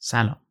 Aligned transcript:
سلام 0.00 0.46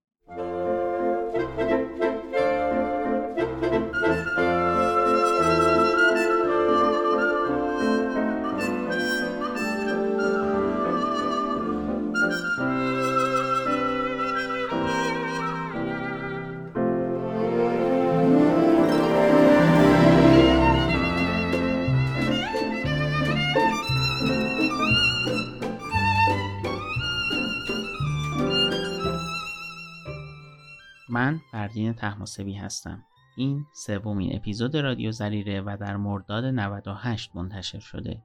من 31.11 31.41
فردین 31.53 31.93
تحماسبی 31.93 32.55
هستم. 32.55 33.05
این 33.37 33.67
سومین 33.73 34.37
اپیزود 34.37 34.77
رادیو 34.77 35.13
زریره 35.13 35.61
و 35.61 35.77
در 35.81 35.97
مرداد 35.97 36.45
98 36.45 37.37
منتشر 37.37 37.79
شده. 37.79 38.23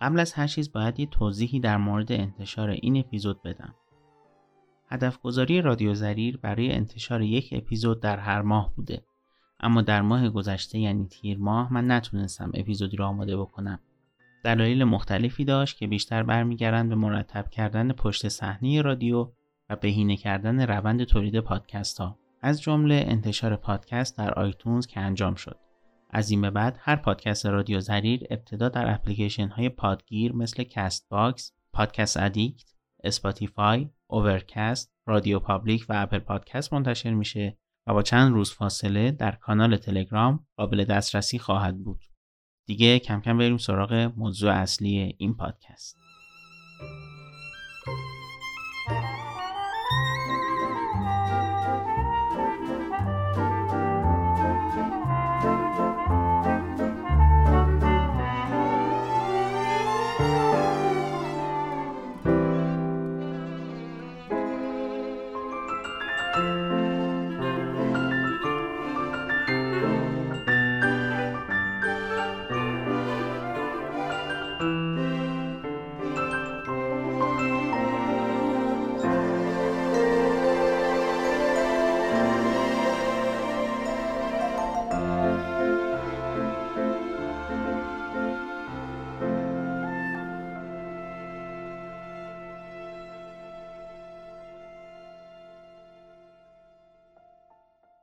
قبل 0.00 0.20
از 0.20 0.32
هر 0.32 0.46
چیز 0.46 0.72
باید 0.72 1.00
یه 1.00 1.06
توضیحی 1.06 1.60
در 1.60 1.76
مورد 1.76 2.12
انتشار 2.12 2.70
این 2.70 2.96
اپیزود 2.96 3.42
بدم. 3.42 3.74
هدف 4.88 5.20
گذاری 5.20 5.60
رادیو 5.60 5.94
زریر 5.94 6.36
برای 6.36 6.72
انتشار 6.72 7.22
یک 7.22 7.48
اپیزود 7.52 8.00
در 8.00 8.18
هر 8.18 8.42
ماه 8.42 8.72
بوده. 8.76 9.04
اما 9.60 9.82
در 9.82 10.02
ماه 10.02 10.28
گذشته 10.28 10.78
یعنی 10.78 11.06
تیر 11.06 11.38
ماه 11.38 11.72
من 11.72 11.90
نتونستم 11.90 12.50
اپیزودی 12.54 12.96
را 12.96 13.08
آماده 13.08 13.36
بکنم. 13.36 13.80
دلایل 14.44 14.84
مختلفی 14.84 15.44
داشت 15.44 15.78
که 15.78 15.86
بیشتر 15.86 16.22
برمیگردند 16.22 16.88
به 16.88 16.94
مرتب 16.94 17.50
کردن 17.50 17.92
پشت 17.92 18.28
صحنه 18.28 18.82
رادیو 18.82 19.32
و 19.70 19.76
بهینه 19.76 20.16
کردن 20.16 20.60
روند 20.60 21.04
تولید 21.04 21.40
پادکست 21.40 21.98
ها 21.98 22.18
از 22.40 22.62
جمله 22.62 23.04
انتشار 23.08 23.56
پادکست 23.56 24.18
در 24.18 24.34
iTunes 24.34 24.86
که 24.86 25.00
انجام 25.00 25.34
شد 25.34 25.58
از 26.10 26.30
این 26.30 26.40
به 26.40 26.50
بعد 26.50 26.78
هر 26.80 26.96
پادکست 26.96 27.46
رادیو 27.46 27.80
زریر 27.80 28.26
ابتدا 28.30 28.68
در 28.68 28.94
اپلیکیشن 28.94 29.48
های 29.48 29.68
پادگیر 29.68 30.32
مثل 30.32 30.62
Castbox، 30.62 31.52
Podcast 31.72 32.16
Addict، 32.16 32.74
Spotify، 33.04 33.90
Overcast، 34.06 34.92
RadioPublic 35.06 35.86
و 35.88 35.92
Apple 35.96 36.18
Podcast 36.18 36.72
منتشر 36.72 37.14
میشه 37.14 37.58
و 37.86 37.92
با 37.92 38.02
چند 38.02 38.32
روز 38.32 38.52
فاصله 38.52 39.10
در 39.10 39.32
کانال 39.32 39.76
تلگرام 39.76 40.46
قابل 40.56 40.84
دسترسی 40.84 41.38
خواهد 41.38 41.84
بود. 41.84 42.00
دیگه 42.66 42.98
کم 42.98 43.20
کم 43.20 43.38
بریم 43.38 43.56
سراغ 43.56 44.12
موضوع 44.16 44.52
اصلی 44.52 45.14
این 45.18 45.36
پادکست. 45.36 45.96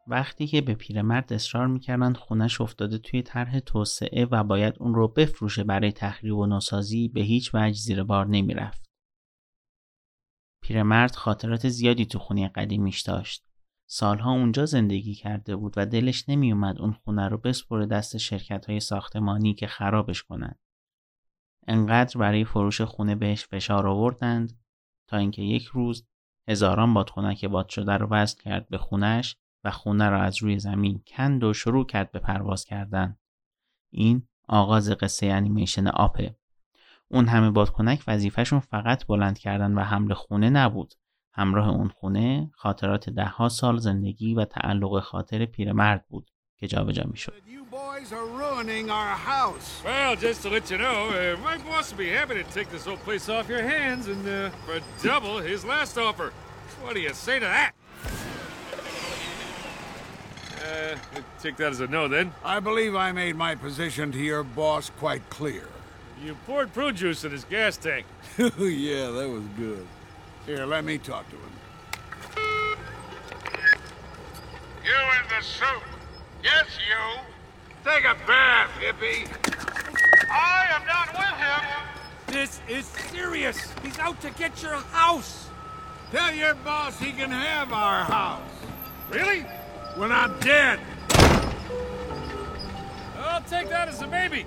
وقتی 0.07 0.47
که 0.47 0.61
به 0.61 0.73
پیرمرد 0.73 1.33
اصرار 1.33 1.67
می‌کردند 1.67 2.17
خونش 2.17 2.61
افتاده 2.61 2.97
توی 2.97 3.21
طرح 3.21 3.59
توسعه 3.59 4.25
و 4.25 4.43
باید 4.43 4.73
اون 4.79 4.95
رو 4.95 5.07
بفروشه 5.07 5.63
برای 5.63 5.91
تخریب 5.91 6.37
و 6.37 6.45
نوسازی 6.45 7.07
به 7.07 7.21
هیچ 7.21 7.51
وجه 7.53 7.73
زیر 7.73 8.03
بار 8.03 8.27
نمی‌رفت. 8.27 8.83
پیرمرد 10.63 11.15
خاطرات 11.15 11.69
زیادی 11.69 12.05
تو 12.05 12.19
خونه 12.19 12.47
قدیمیش 12.47 13.01
داشت. 13.01 13.45
سالها 13.89 14.31
اونجا 14.31 14.65
زندگی 14.65 15.13
کرده 15.13 15.55
بود 15.55 15.73
و 15.77 15.85
دلش 15.85 16.29
نمیومد 16.29 16.81
اون 16.81 16.91
خونه 16.91 17.27
رو 17.27 17.37
بسپره 17.37 17.85
دست 17.85 18.17
شرکت 18.17 18.69
های 18.69 18.79
ساختمانی 18.79 19.53
که 19.53 19.67
خرابش 19.67 20.23
کنند. 20.23 20.59
انقدر 21.67 22.19
برای 22.19 22.45
فروش 22.45 22.81
خونه 22.81 23.15
بهش 23.15 23.45
فشار 23.45 23.87
آوردند 23.87 24.59
تا 25.09 25.17
اینکه 25.17 25.41
یک 25.41 25.65
روز 25.65 26.07
هزاران 26.47 26.93
بادخونک 26.93 27.45
باد 27.45 27.69
شده 27.69 27.91
رو 27.91 28.07
وصل 28.07 28.41
کرد 28.41 28.69
به 28.69 28.77
خونش 28.77 29.37
و 29.63 29.71
خونه 29.71 30.09
را 30.09 30.21
از 30.21 30.43
روی 30.43 30.59
زمین 30.59 31.03
کند 31.07 31.43
و 31.43 31.53
شروع 31.53 31.85
کرد 31.85 32.11
به 32.11 32.19
پرواز 32.19 32.65
کردن. 32.65 33.17
این 33.89 34.27
آغاز 34.47 34.91
قصه 34.91 35.25
انیمیشن 35.25 35.87
آپه. 35.87 36.35
اون 37.07 37.27
همه 37.27 37.51
بادکنک 37.51 38.03
وظیفهشون 38.07 38.59
فقط 38.59 39.05
بلند 39.05 39.37
کردن 39.39 39.73
و 39.73 39.81
حمل 39.81 40.13
خونه 40.13 40.49
نبود. 40.49 40.93
همراه 41.33 41.69
اون 41.69 41.89
خونه 41.89 42.51
خاطرات 42.55 43.09
دهها 43.09 43.49
سال 43.49 43.77
زندگی 43.77 44.33
و 44.33 44.45
تعلق 44.45 44.99
خاطر 44.99 45.45
پیرمرد 45.45 46.05
بود 46.07 46.31
که 46.57 46.67
جابجا 46.67 47.03
می‌شد. 47.11 47.33
Well, 49.85 50.15
just 50.25 50.39
to 50.43 50.49
let 50.49 50.65
you 50.71 50.77
know, 50.77 50.99
uh, 51.09 51.37
Mike 51.45 51.63
wants 51.73 51.89
to 51.91 51.95
be 51.95 52.09
happy 52.19 52.35
to 52.41 52.45
take 52.57 52.69
this 52.69 52.85
whole 52.87 53.01
place 53.07 53.27
off 53.29 53.45
your 53.53 53.63
hands 53.75 54.03
and 54.13 54.23
uh, 54.27 54.49
for 54.65 54.77
double 55.09 55.35
his 55.39 55.61
last 55.73 55.97
offer. 55.97 56.29
What 56.83 56.93
do 56.95 57.01
you 57.07 57.13
say 57.13 57.39
to 57.39 57.45
that? 57.45 57.71
Uh, 60.63 60.95
take 61.41 61.57
that 61.57 61.71
as 61.71 61.79
a 61.79 61.87
no 61.87 62.07
then. 62.07 62.33
I 62.43 62.59
believe 62.59 62.95
I 62.95 63.11
made 63.11 63.35
my 63.35 63.55
position 63.55 64.11
to 64.13 64.17
your 64.17 64.43
boss 64.43 64.89
quite 64.97 65.29
clear. 65.29 65.67
You 66.23 66.35
poured 66.45 66.73
prune 66.73 66.95
juice 66.95 67.25
in 67.25 67.31
his 67.31 67.43
gas 67.43 67.75
tank. 67.75 68.05
yeah, 68.37 69.09
that 69.09 69.29
was 69.29 69.43
good. 69.57 69.85
Here, 70.45 70.65
let 70.65 70.85
me 70.85 70.97
talk 70.97 71.25
to 71.29 71.35
him. 71.35 71.51
You 74.83 74.91
in 74.91 75.29
the 75.29 75.43
suit. 75.43 75.83
Yes, 76.43 76.65
you. 76.87 77.19
Take 77.83 78.05
a 78.05 78.15
bath, 78.25 78.69
hippie. 78.79 79.27
I 80.29 80.67
am 80.71 80.85
not 80.85 81.11
with 81.13 81.39
him. 81.39 81.83
This 82.33 82.61
is 82.69 82.85
serious. 83.11 83.73
He's 83.83 83.99
out 83.99 84.19
to 84.21 84.29
get 84.31 84.61
your 84.61 84.75
house. 84.75 85.49
Tell 86.11 86.33
your 86.33 86.53
boss 86.55 86.99
he 86.99 87.11
can 87.11 87.31
have 87.31 87.73
our 87.73 88.03
house. 88.03 88.49
Really? 89.09 89.45
When 89.95 90.11
I'm 90.11 90.39
dead. 90.39 90.79
I'll 93.19 93.41
take 93.43 93.69
that 93.69 93.87
as 93.89 94.01
a 94.01 94.07
maybe. 94.07 94.45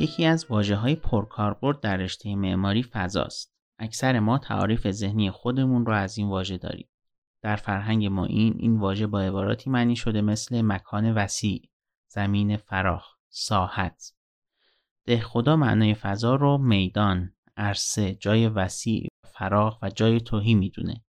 یکی 0.00 0.24
از 0.24 0.46
واجه 0.50 0.76
های 0.76 0.94
پرکاربرد 0.94 1.80
در 1.80 1.96
رشته 1.96 2.34
معماری 2.34 2.82
فضاست. 2.82 3.54
اکثر 3.78 4.20
ما 4.20 4.38
تعاریف 4.38 4.90
ذهنی 4.90 5.30
خودمون 5.30 5.86
رو 5.86 5.92
از 5.92 6.18
این 6.18 6.28
واژه 6.28 6.58
داریم. 6.58 6.88
در 7.42 7.56
فرهنگ 7.56 8.06
ما 8.06 8.24
این 8.24 8.54
این 8.58 8.78
واژه 8.78 9.06
با 9.06 9.20
عباراتی 9.20 9.70
معنی 9.70 9.96
شده 9.96 10.20
مثل 10.20 10.62
مکان 10.62 11.14
وسیع، 11.14 11.70
زمین 12.08 12.56
فراخ، 12.56 13.16
ساحت. 13.28 14.12
ده 15.06 15.20
خدا 15.20 15.56
معنای 15.56 15.94
فضا 15.94 16.34
رو 16.34 16.58
میدان، 16.58 17.34
عرصه، 17.56 18.14
جای 18.14 18.48
وسیع، 18.48 19.08
فراغ 19.24 19.78
و 19.82 19.90
جای 19.90 20.20
توهی 20.20 20.54
می‌دونه. 20.54 21.04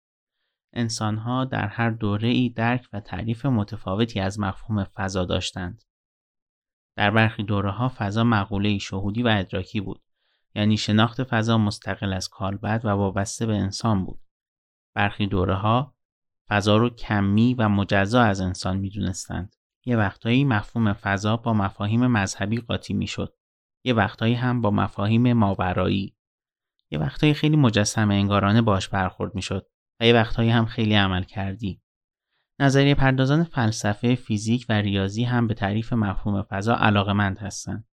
انسانها 0.72 1.44
در 1.44 1.66
هر 1.66 1.90
دوره 1.90 2.28
ای 2.28 2.48
درک 2.48 2.88
و 2.92 3.00
تعریف 3.00 3.46
متفاوتی 3.46 4.20
از 4.20 4.40
مفهوم 4.40 4.84
فضا 4.84 5.24
داشتند. 5.24 5.82
در 6.96 7.10
برخی 7.10 7.42
دوره 7.42 7.70
ها 7.70 7.92
فضا 7.96 8.24
مقوله 8.24 8.78
شهودی 8.78 9.22
و 9.22 9.28
ادراکی 9.28 9.80
بود. 9.80 10.02
یعنی 10.54 10.76
شناخت 10.76 11.22
فضا 11.22 11.58
مستقل 11.58 12.12
از 12.12 12.28
کالبد 12.28 12.80
و 12.84 12.88
وابسته 12.88 13.46
به 13.46 13.56
انسان 13.56 14.04
بود. 14.04 14.20
برخی 14.94 15.26
دوره 15.26 15.54
ها 15.54 15.94
فضا 16.48 16.76
رو 16.76 16.90
کمی 16.90 17.54
و 17.54 17.68
مجزا 17.68 18.22
از 18.22 18.40
انسان 18.40 18.76
می 18.76 18.90
دونستند. 18.90 19.56
یه 19.84 19.96
وقتایی 19.96 20.44
مفهوم 20.44 20.92
فضا 20.92 21.36
با 21.36 21.52
مفاهیم 21.52 22.06
مذهبی 22.06 22.56
قاطی 22.56 22.94
می 22.94 23.06
شد. 23.06 23.34
یه 23.84 23.94
وقتایی 23.94 24.34
هم 24.34 24.60
با 24.60 24.70
مفاهیم 24.70 25.32
ماورایی. 25.32 26.16
یه 26.90 26.98
وقتایی 26.98 27.34
خیلی 27.34 27.56
مجسم 27.56 28.10
انگارانه 28.10 28.62
باش 28.62 28.88
برخورد 28.88 29.34
می 29.34 29.42
شد 29.42 29.66
و 30.00 30.06
یه 30.06 30.14
وقتایی 30.14 30.50
هم 30.50 30.66
خیلی 30.66 30.94
عمل 30.94 31.22
کردی. 31.22 31.82
نظریه 32.60 32.94
پردازان 32.94 33.44
فلسفه، 33.44 34.14
فیزیک 34.14 34.66
و 34.68 34.72
ریاضی 34.72 35.24
هم 35.24 35.46
به 35.46 35.54
تعریف 35.54 35.92
مفهوم 35.92 36.42
فضا 36.42 36.74
علاقمند 36.74 37.38
هستند. 37.38 37.84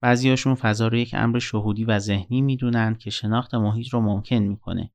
بعضیاشون 0.00 0.54
فضا 0.54 0.88
رو 0.88 0.96
یک 0.96 1.14
امر 1.18 1.38
شهودی 1.38 1.84
و 1.84 1.98
ذهنی 1.98 2.42
می‌دونن 2.42 2.94
که 2.94 3.10
شناخت 3.10 3.54
محیط 3.54 3.88
رو 3.88 4.00
ممکن 4.00 4.36
می‌کنه. 4.36 4.92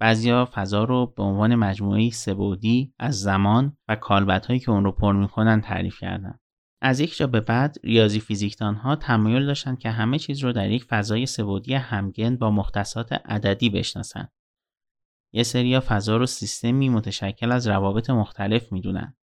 بعضیا 0.00 0.48
فضا 0.52 0.84
رو 0.84 1.06
به 1.16 1.22
عنوان 1.22 1.54
مجموعه 1.54 2.10
سبودی 2.10 2.94
از 2.98 3.20
زمان 3.20 3.76
و 3.88 3.96
کالبدهایی 3.96 4.60
که 4.60 4.70
اون 4.70 4.84
رو 4.84 4.92
پر 4.92 5.12
می‌کنن 5.12 5.60
تعریف 5.60 6.00
کردن. 6.00 6.38
از 6.82 7.00
یک 7.00 7.16
جا 7.16 7.26
به 7.26 7.40
بعد 7.40 7.76
ریاضی 7.84 8.20
فیزیکدان 8.20 8.74
ها 8.74 8.96
تمایل 8.96 9.46
داشتن 9.46 9.76
که 9.76 9.90
همه 9.90 10.18
چیز 10.18 10.44
رو 10.44 10.52
در 10.52 10.70
یک 10.70 10.84
فضای 10.84 11.26
سبودی 11.26 11.74
همگن 11.74 12.36
با 12.36 12.50
مختصات 12.50 13.12
عددی 13.12 13.70
بشناسن. 13.70 14.28
یه 15.36 15.42
سریا 15.42 15.82
فضا 15.86 16.16
رو 16.16 16.26
سیستمی 16.26 16.88
متشکل 16.88 17.52
از 17.52 17.68
روابط 17.68 18.10
مختلف 18.10 18.72
می‌دونن. 18.72 19.16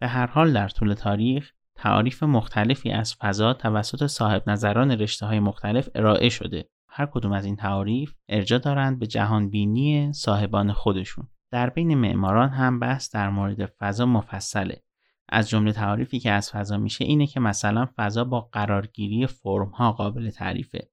به 0.00 0.08
هر 0.08 0.26
حال 0.26 0.52
در 0.52 0.68
طول 0.68 0.94
تاریخ 0.94 1.52
تعاریف 1.74 2.22
مختلفی 2.22 2.90
از 2.90 3.14
فضا 3.14 3.54
توسط 3.54 4.06
صاحب 4.06 4.50
نظران 4.50 4.90
رشته 4.90 5.26
های 5.26 5.40
مختلف 5.40 5.88
ارائه 5.94 6.28
شده. 6.28 6.68
هر 6.88 7.06
کدوم 7.06 7.32
از 7.32 7.44
این 7.44 7.56
تعاریف 7.56 8.14
ارجا 8.28 8.58
دارند 8.58 8.98
به 8.98 9.06
جهان 9.06 9.50
بینی 9.50 10.12
صاحبان 10.12 10.72
خودشون. 10.72 11.28
در 11.50 11.70
بین 11.70 11.94
معماران 11.94 12.48
هم 12.48 12.80
بحث 12.80 13.14
در 13.14 13.30
مورد 13.30 13.66
فضا 13.66 14.06
مفصله. 14.06 14.82
از 15.28 15.48
جمله 15.48 15.72
تعاریفی 15.72 16.18
که 16.18 16.30
از 16.30 16.50
فضا 16.50 16.78
میشه 16.78 17.04
اینه 17.04 17.26
که 17.26 17.40
مثلا 17.40 17.88
فضا 17.96 18.24
با 18.24 18.40
قرارگیری 18.40 19.26
فرم 19.26 19.68
ها 19.68 19.92
قابل 19.92 20.30
تعریفه 20.30 20.88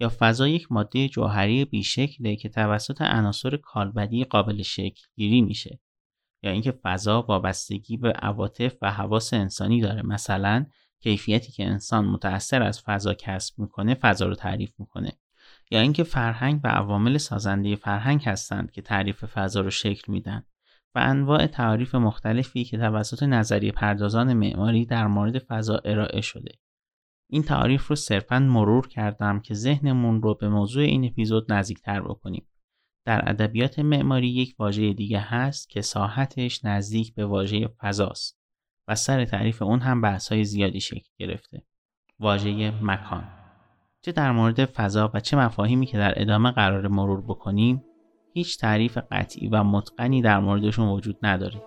یا 0.00 0.12
فضا 0.18 0.48
یک 0.48 0.72
ماده 0.72 1.08
جوهری 1.08 1.64
بیشکله 1.64 2.36
که 2.36 2.48
توسط 2.48 3.02
عناصر 3.02 3.56
کالبدی 3.56 4.24
قابل 4.24 4.62
شکل 4.62 5.02
گیری 5.14 5.40
میشه. 5.40 5.80
یا 6.42 6.50
اینکه 6.50 6.72
فضا 6.82 7.22
وابستگی 7.22 7.96
به 7.96 8.12
عواطف 8.12 8.74
و 8.82 8.92
حواس 8.92 9.34
انسانی 9.34 9.80
داره. 9.80 10.02
مثلا 10.02 10.66
کیفیتی 11.00 11.52
که 11.52 11.66
انسان 11.66 12.04
متأثر 12.04 12.62
از 12.62 12.80
فضا 12.80 13.14
کسب 13.14 13.58
می‌کنه 13.58 13.94
فضا 13.94 14.26
رو 14.26 14.34
تعریف 14.34 14.72
می‌کنه. 14.78 15.12
یا 15.70 15.80
اینکه 15.80 16.02
فرهنگ 16.02 16.60
و 16.64 16.68
عوامل 16.68 17.18
سازنده 17.18 17.76
فرهنگ 17.76 18.22
هستند 18.24 18.70
که 18.70 18.82
تعریف 18.82 19.24
فضا 19.24 19.60
رو 19.60 19.70
شکل 19.70 20.12
میدن 20.12 20.42
و 20.94 20.98
انواع 20.98 21.46
تعریف 21.46 21.94
مختلفی 21.94 22.64
که 22.64 22.78
توسط 22.78 23.22
نظریه 23.22 23.72
پردازان 23.72 24.32
معماری 24.32 24.86
در 24.86 25.06
مورد 25.06 25.38
فضا 25.38 25.80
ارائه 25.84 26.20
شده. 26.20 26.52
این 27.30 27.42
تعریف 27.42 27.86
رو 27.86 27.96
صرفا 27.96 28.38
مرور 28.38 28.88
کردم 28.88 29.40
که 29.40 29.54
ذهنمون 29.54 30.22
رو 30.22 30.34
به 30.34 30.48
موضوع 30.48 30.84
این 30.84 31.04
اپیزود 31.04 31.52
نزدیکتر 31.52 32.00
بکنیم 32.00 32.46
در 33.06 33.30
ادبیات 33.30 33.78
معماری 33.78 34.28
یک 34.28 34.54
واژه 34.58 34.92
دیگه 34.92 35.18
هست 35.18 35.68
که 35.68 35.80
ساحتش 35.80 36.64
نزدیک 36.64 37.14
به 37.14 37.26
واژه 37.26 37.68
فضاست 37.78 38.38
و 38.88 38.94
سر 38.94 39.24
تعریف 39.24 39.62
اون 39.62 39.80
هم 39.80 40.00
بحث‌های 40.00 40.44
زیادی 40.44 40.80
شکل 40.80 41.08
گرفته. 41.18 41.62
واژه 42.20 42.70
مکان. 42.82 43.24
چه 44.02 44.12
در 44.12 44.32
مورد 44.32 44.64
فضا 44.64 45.10
و 45.14 45.20
چه 45.20 45.36
مفاهیمی 45.36 45.86
که 45.86 45.98
در 45.98 46.20
ادامه 46.20 46.50
قرار 46.50 46.88
مرور 46.88 47.22
بکنیم 47.22 47.84
هیچ 48.34 48.58
تعریف 48.58 48.98
قطعی 49.10 49.48
و 49.48 49.64
متقنی 49.64 50.22
در 50.22 50.38
موردشون 50.38 50.88
وجود 50.88 51.18
نداره. 51.22 51.62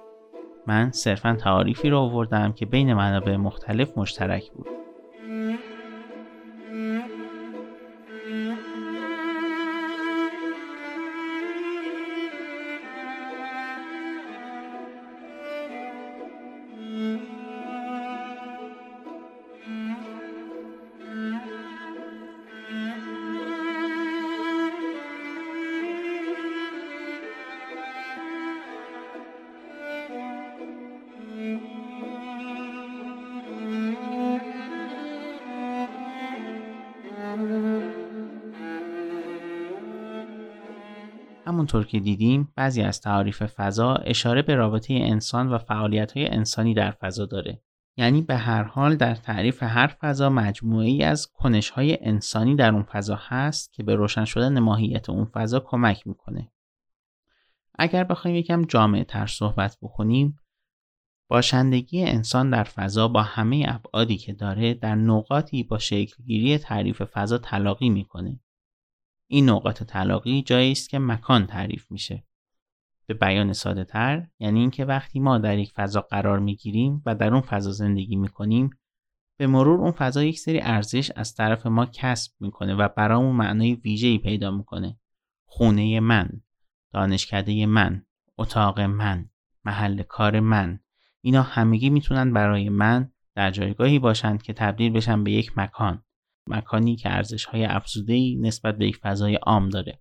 من 0.68 0.92
صرفا 0.92 1.36
تعاریفی 1.36 1.90
رو 1.90 1.98
آوردم 1.98 2.52
که 2.52 2.66
بین 2.66 2.94
منابع 2.94 3.36
مختلف 3.36 3.98
مشترک 3.98 4.52
بود. 4.52 4.68
همونطور 41.50 41.86
که 41.86 42.00
دیدیم 42.00 42.54
بعضی 42.56 42.82
از 42.82 43.02
تعاریف 43.02 43.44
فضا 43.44 43.94
اشاره 43.94 44.42
به 44.42 44.56
رابطه 44.56 44.94
انسان 44.94 45.48
و 45.48 45.58
فعالیت 45.58 46.18
های 46.18 46.28
انسانی 46.28 46.74
در 46.74 46.92
فضا 46.92 47.26
داره. 47.26 47.62
یعنی 47.98 48.22
به 48.22 48.36
هر 48.36 48.64
حال 48.64 48.96
در 48.96 49.16
تعریف 49.16 49.64
هر 49.64 49.88
فضا 49.88 50.30
مجموعی 50.30 51.04
از 51.04 51.28
کنش 51.28 51.70
های 51.70 51.98
انسانی 52.02 52.56
در 52.56 52.72
اون 52.72 52.84
فضا 52.84 53.20
هست 53.22 53.74
که 53.74 53.84
به 53.84 53.96
روشن 53.96 54.26
شدن 54.26 54.60
ماهیت 54.60 55.10
اون 55.10 55.26
فضا 55.26 55.60
کمک 55.60 56.08
می‌کنه. 56.08 56.52
اگر 57.80 58.04
بخوایم 58.04 58.38
یکم 58.38 58.66
جامعه 58.66 59.04
تر 59.04 59.28
صحبت 59.28 59.78
بکنیم 59.82 60.40
باشندگی 61.30 62.04
انسان 62.04 62.50
در 62.50 62.64
فضا 62.64 63.08
با 63.08 63.22
همه 63.22 63.66
ابعادی 63.68 64.18
که 64.18 64.34
داره 64.34 64.74
در 64.74 64.96
نقاطی 64.96 65.64
با 65.64 65.78
شکلگیری 65.78 66.58
تعریف 66.58 67.02
فضا 67.02 67.38
تلاقی 67.38 67.90
می‌کنه 67.90 68.40
این 69.32 69.50
نقاط 69.50 69.84
طلاقی 69.84 70.42
جایی 70.42 70.72
است 70.72 70.90
که 70.90 71.00
مکان 71.00 71.46
تعریف 71.46 71.92
میشه. 71.92 72.24
به 73.06 73.14
بیان 73.14 73.54
ساده 73.54 73.84
تر 73.84 74.28
یعنی 74.40 74.60
اینکه 74.60 74.86
وقتی 74.86 75.20
ما 75.20 75.38
در 75.38 75.58
یک 75.58 75.72
فضا 75.72 76.02
قرار 76.02 76.40
می‌گیریم 76.40 77.02
و 77.06 77.16
در 77.16 77.34
اون 77.34 77.42
فضا 77.42 77.72
زندگی 77.72 78.16
می‌کنیم 78.16 78.70
به 79.38 79.48
مرور 79.48 79.80
اون 79.80 79.92
فضا 79.92 80.24
یک 80.24 80.40
سری 80.40 80.62
ارزش 80.62 81.12
از 81.16 81.36
طرف 81.36 81.66
ما 81.66 81.86
کسب 81.86 82.32
می‌کنه 82.40 82.76
و 82.76 82.88
برامون 82.98 83.36
معنای 83.36 83.76
ویژه‌ای 83.76 84.18
پیدا 84.18 84.52
می‌کنه. 84.52 85.00
خونه 85.46 86.00
من 86.00 86.30
دانشکده 86.94 87.66
من 87.66 88.06
اتاق 88.38 88.80
من 88.80 89.30
محل 89.66 90.04
کار 90.04 90.40
من 90.40 90.80
اینا 91.22 91.42
همگی 91.42 91.90
می‌تونن 91.90 92.34
برای 92.34 92.70
من 92.70 93.12
در 93.36 93.52
جایگاهی 93.52 94.00
باشند 94.00 94.42
که 94.42 94.54
تبدیل 94.54 94.92
بشن 94.92 95.24
به 95.24 95.32
یک 95.32 95.58
مکان. 95.58 96.04
مکانی 96.50 96.96
که 96.96 97.10
ارزش 97.10 97.46
های 97.46 97.66
نسبت 98.36 98.78
به 98.78 98.88
یک 98.88 98.98
فضای 98.98 99.36
عام 99.36 99.70
داره. 99.70 100.00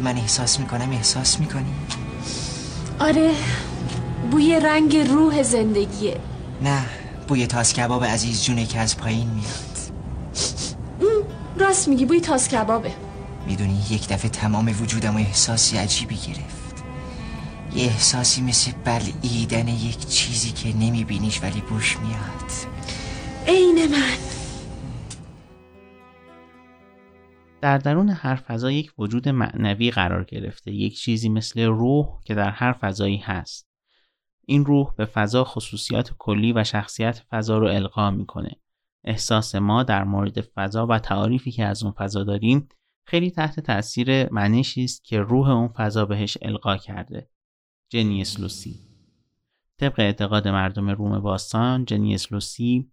که 0.00 0.04
من 0.04 0.16
احساس 0.16 0.60
می‌کنم 0.60 0.90
احساس 0.90 1.40
می‌کنی؟ 1.40 1.72
آره 2.98 3.30
بوی 4.30 4.60
رنگ 4.60 4.96
روح 4.96 5.42
زندگیه. 5.42 6.20
نه 6.62 6.82
بوی 7.28 7.46
تاس 7.46 7.72
کباب 7.72 8.04
عزیز 8.04 8.44
جونه 8.44 8.66
که 8.66 8.78
از 8.78 8.96
پایین 8.96 9.30
میاد. 9.30 9.78
راست 11.58 11.88
میگی 11.88 12.04
بوی 12.04 12.20
تاس 12.20 12.48
کبابه. 12.48 12.92
می‌دونی 13.46 13.82
یک 13.90 14.08
دفعه 14.08 14.30
تمام 14.30 14.74
وجودم 14.80 15.16
و 15.16 15.18
احساسی 15.18 15.76
عجیبی 15.76 16.16
گرفت. 16.16 16.84
یه 17.76 17.84
احساسی 17.84 18.42
مثل 18.42 18.70
بلعیدن 18.84 19.68
یک 19.68 20.08
چیزی 20.08 20.50
که 20.50 20.68
نمیبینیش 20.68 21.42
ولی 21.42 21.60
بوش 21.60 21.96
میاد. 21.98 22.50
عین 23.46 23.90
من. 23.90 24.39
در 27.60 27.78
درون 27.78 28.08
هر 28.08 28.34
فضا 28.34 28.70
یک 28.70 28.92
وجود 28.98 29.28
معنوی 29.28 29.90
قرار 29.90 30.24
گرفته 30.24 30.72
یک 30.72 30.98
چیزی 30.98 31.28
مثل 31.28 31.62
روح 31.62 32.20
که 32.24 32.34
در 32.34 32.50
هر 32.50 32.72
فضایی 32.72 33.16
هست. 33.16 33.68
این 34.46 34.64
روح 34.64 34.94
به 34.96 35.04
فضا 35.04 35.44
خصوصیات 35.44 36.10
کلی 36.18 36.52
و 36.52 36.64
شخصیت 36.64 37.22
فضا 37.30 37.58
رو 37.58 37.66
القا 37.66 38.10
می‌کنه. 38.10 38.50
احساس 39.04 39.54
ما 39.54 39.82
در 39.82 40.04
مورد 40.04 40.40
فضا 40.40 40.86
و 40.86 40.98
تعاریفی 40.98 41.50
که 41.50 41.64
از 41.64 41.82
اون 41.82 41.92
فضا 41.92 42.24
داریم 42.24 42.68
خیلی 43.04 43.30
تحت 43.30 43.60
تاثیر 43.60 44.32
منشی 44.32 44.84
است 44.84 45.04
که 45.04 45.20
روح 45.20 45.50
اون 45.50 45.68
فضا 45.68 46.06
بهش 46.06 46.38
القا 46.42 46.76
کرده. 46.76 47.30
جنیس 47.88 48.40
لوسی 48.40 48.90
طبق 49.78 50.00
اعتقاد 50.00 50.48
مردم 50.48 50.90
روم 50.90 51.20
باستان 51.20 51.84
جنیس 51.84 52.32
لوسی 52.32 52.90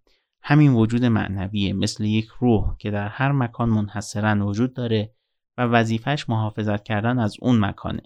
همین 0.50 0.74
وجود 0.74 1.06
معنویه 1.06 1.74
مثل 1.74 2.04
یک 2.04 2.28
روح 2.40 2.78
که 2.78 2.92
در 2.92 3.08
هر 3.08 3.32
مکان 3.32 3.70
منحصرا 3.70 4.48
وجود 4.48 4.74
داره 4.74 5.14
و 5.58 5.62
وظیفش 5.62 6.30
محافظت 6.30 6.84
کردن 6.84 7.20
از 7.20 7.36
اون 7.42 7.60
مکانه 7.60 8.02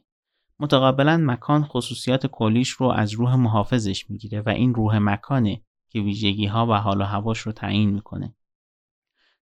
متقابلا 0.60 1.18
مکان 1.18 1.64
خصوصیات 1.64 2.28
کلیش 2.28 2.70
رو 2.70 2.88
از 2.88 3.14
روح 3.14 3.36
محافظش 3.36 4.10
می‌گیره 4.10 4.42
و 4.42 4.50
این 4.50 4.74
روح 4.74 4.98
مکانه 4.98 5.62
که 5.90 6.00
ویژگی 6.00 6.46
ها 6.46 6.68
و 6.68 6.74
حال 6.74 7.02
و 7.02 7.04
هواش 7.04 7.40
رو 7.40 7.52
تعیین 7.52 7.90
می‌کنه. 7.90 8.36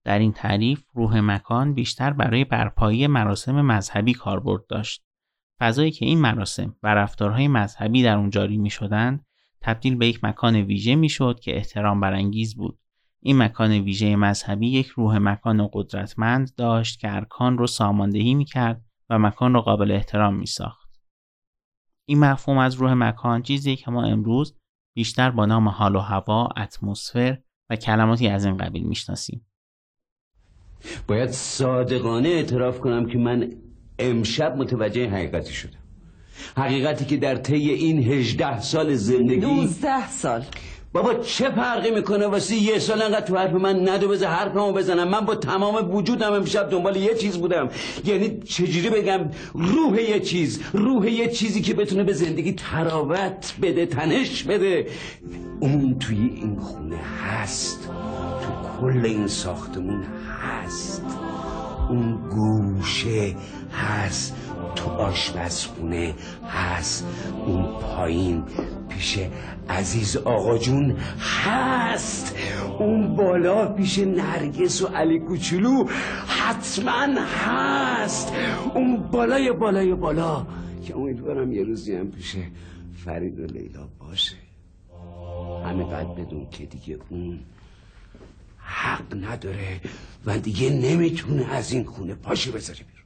در 0.04 0.18
این 0.18 0.32
تعریف 0.32 0.84
روح 0.94 1.20
مکان 1.20 1.74
بیشتر 1.74 2.12
برای 2.12 2.44
برپایی 2.44 3.06
مراسم 3.06 3.62
مذهبی 3.62 4.14
کاربرد 4.14 4.66
داشت. 4.66 5.04
فضایی 5.60 5.90
که 5.90 6.06
این 6.06 6.20
مراسم 6.20 6.76
و 6.82 6.94
رفتارهای 6.94 7.48
مذهبی 7.48 8.02
در 8.02 8.16
اون 8.16 8.30
جاری 8.30 8.56
می 8.56 8.70
شدن 8.70 9.20
تبدیل 9.60 9.94
به 9.94 10.06
یک 10.06 10.24
مکان 10.24 10.56
ویژه 10.56 10.94
می 10.94 11.08
شد 11.08 11.40
که 11.40 11.56
احترام 11.56 12.00
برانگیز 12.00 12.56
بود. 12.56 12.78
این 13.20 13.38
مکان 13.38 13.70
ویژه 13.70 14.16
مذهبی 14.16 14.68
یک 14.68 14.86
روح 14.86 15.18
مکان 15.18 15.68
قدرتمند 15.72 16.54
داشت 16.54 17.00
که 17.00 17.14
ارکان 17.14 17.58
رو 17.58 17.66
ساماندهی 17.66 18.34
می 18.34 18.44
کرد 18.44 18.84
و 19.10 19.18
مکان 19.18 19.54
رو 19.54 19.60
قابل 19.60 19.90
احترام 19.90 20.36
می 20.36 20.46
ساخت. 20.46 20.88
این 22.08 22.18
مفهوم 22.18 22.58
از 22.58 22.74
روح 22.74 22.92
مکان 22.92 23.42
چیزی 23.42 23.76
که 23.76 23.90
ما 23.90 24.04
امروز 24.04 24.56
بیشتر 24.96 25.30
با 25.30 25.46
نام 25.46 25.68
حال 25.68 25.96
و 25.96 26.00
هوا، 26.00 26.48
اتمسفر 26.56 27.38
و 27.70 27.76
کلماتی 27.76 28.28
از 28.28 28.44
این 28.44 28.56
قبیل 28.56 28.82
می‌شناسیم. 28.82 29.46
باید 31.08 31.30
صادقانه 31.30 32.28
اعتراف 32.28 32.80
کنم 32.80 33.06
که 33.06 33.18
من 33.18 33.52
امشب 33.98 34.56
متوجه 34.56 35.10
حقیقتی 35.10 35.52
شدم 35.52 35.78
حقیقتی 36.56 37.04
که 37.04 37.16
در 37.16 37.36
طی 37.36 37.70
این 37.70 37.98
هجده 37.98 38.60
سال 38.60 38.94
زندگی 38.94 39.46
19 39.46 40.08
سال 40.08 40.44
بابا 40.92 41.14
چه 41.14 41.50
فرقی 41.50 41.90
می‌کنه؟ 41.90 42.26
واسه 42.26 42.54
یه 42.56 42.78
سال 42.78 43.02
انقدر 43.02 43.26
تو 43.26 43.36
حرف 43.36 43.52
من 43.52 43.88
ندو 43.88 44.08
بذار 44.08 44.28
حرفمو 44.28 44.72
بزنم. 44.72 45.08
من 45.08 45.20
با 45.20 45.34
تمام 45.34 45.94
وجودم 45.94 46.32
امشب 46.32 46.70
دنبال 46.70 46.96
یه 46.96 47.14
چیز 47.14 47.38
بودم. 47.38 47.68
یعنی 48.04 48.40
چجوری 48.40 48.90
بگم 48.90 49.20
روح 49.54 50.00
یه 50.00 50.20
چیز 50.20 50.60
روح 50.72 51.10
یه 51.10 51.28
چیزی 51.28 51.60
که 51.60 51.74
بتونه 51.74 52.04
به 52.04 52.12
زندگی 52.12 52.52
تراوت 52.52 53.54
بده 53.62 53.86
تنش 53.86 54.42
بده. 54.42 54.86
اون 55.60 55.98
توی 55.98 56.16
این 56.16 56.56
خونه 56.60 56.96
هست. 56.96 57.88
تو 58.42 58.80
کل 58.80 59.04
این 59.04 59.26
ساختمون 59.26 60.04
هست. 60.42 61.02
اون 61.88 62.28
گوشه 62.30 63.36
هست 63.72 64.36
تو 64.74 64.90
آشپزخونه 64.90 66.14
هست. 66.48 67.06
اون 67.46 67.62
پایین 67.80 68.44
پیش 68.88 69.18
عزیز 69.68 70.16
آقا 70.16 70.58
جون 70.58 70.96
هست. 71.18 72.36
اون 72.78 73.16
بالا 73.16 73.66
پیش 73.72 73.98
نرگس 73.98 74.82
و 74.82 74.86
علی 74.86 75.18
کوچولو 75.18 75.84
حتما 76.26 77.20
هست. 77.44 78.32
اون 78.74 78.96
بالای 78.96 79.52
بالای 79.52 79.94
بالا. 79.94 80.46
که 80.86 80.96
امیدوارم 80.96 81.52
یه 81.52 81.64
روزی 81.64 81.96
هم 81.96 82.10
پیش 82.10 82.36
فرید 83.04 83.40
و 83.40 83.46
لیلا 83.46 83.88
باشه. 83.98 84.36
همه 85.64 85.84
قد 85.84 86.06
بدون 86.06 86.46
که 86.50 86.66
دیگه 86.66 86.98
اون 87.08 87.38
حق 88.68 89.24
نداره 89.24 89.80
و 90.26 90.38
دیگه 90.38 90.70
نمی‌تونه 90.70 91.44
از 91.44 91.72
این 91.72 91.84
خونه 91.84 92.14
پاشو 92.14 92.52
بذاره 92.52 92.78
بیرون 92.78 92.98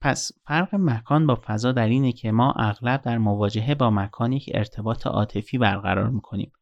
پس 0.00 0.32
فرق 0.46 0.74
مکان 0.74 1.26
با 1.26 1.38
فضا 1.44 1.72
در 1.72 1.88
اینه 1.88 2.12
که 2.12 2.30
ما 2.30 2.52
اغلب 2.52 3.02
در 3.02 3.18
مواجهه 3.18 3.74
با 3.74 3.90
مکان 3.90 4.32
یک 4.32 4.50
ارتباط 4.54 5.06
عاطفی 5.06 5.58
برقرار 5.58 6.10
می‌کنیم 6.10 6.52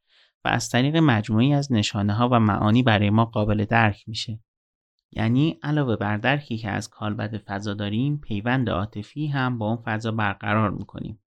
و 0.45 0.49
از 0.49 0.69
طریق 0.69 0.97
مجموعی 0.97 1.55
از 1.55 1.73
نشانه 1.73 2.12
ها 2.14 2.29
و 2.33 2.41
معانی 2.41 2.83
برای 2.83 3.11
ما 3.11 3.25
قابل 3.25 3.64
درک 3.64 4.09
میشه. 4.09 4.41
یعنی 5.12 5.59
علاوه 5.62 5.97
بر 5.97 6.17
درکی 6.17 6.59
که 6.59 6.71
از 6.71 6.91
کالبد 6.91 7.38
فضا 7.38 7.75
داریم 7.75 8.19
پیوند 8.19 8.71
عاطفی 8.71 9.26
هم 9.26 9.59
با 9.59 9.67
اون 9.67 9.83
فضا 9.85 10.12
برقرار 10.12 10.71
می‌کنیم. 10.71 11.22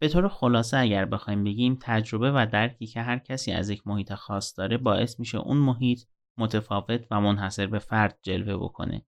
به 0.00 0.08
طور 0.08 0.28
خلاصه 0.28 0.78
اگر 0.78 1.04
بخوایم 1.04 1.44
بگیم 1.44 1.78
تجربه 1.80 2.32
و 2.32 2.46
درکی 2.52 2.86
که 2.86 3.02
هر 3.02 3.18
کسی 3.18 3.52
از 3.52 3.70
یک 3.70 3.86
محیط 3.86 4.14
خاص 4.14 4.58
داره 4.58 4.76
باعث 4.78 5.20
میشه 5.20 5.38
اون 5.38 5.56
محیط 5.56 6.00
متفاوت 6.38 7.06
و 7.10 7.20
منحصر 7.20 7.66
به 7.66 7.78
فرد 7.78 8.18
جلوه 8.22 8.56
بکنه. 8.56 9.06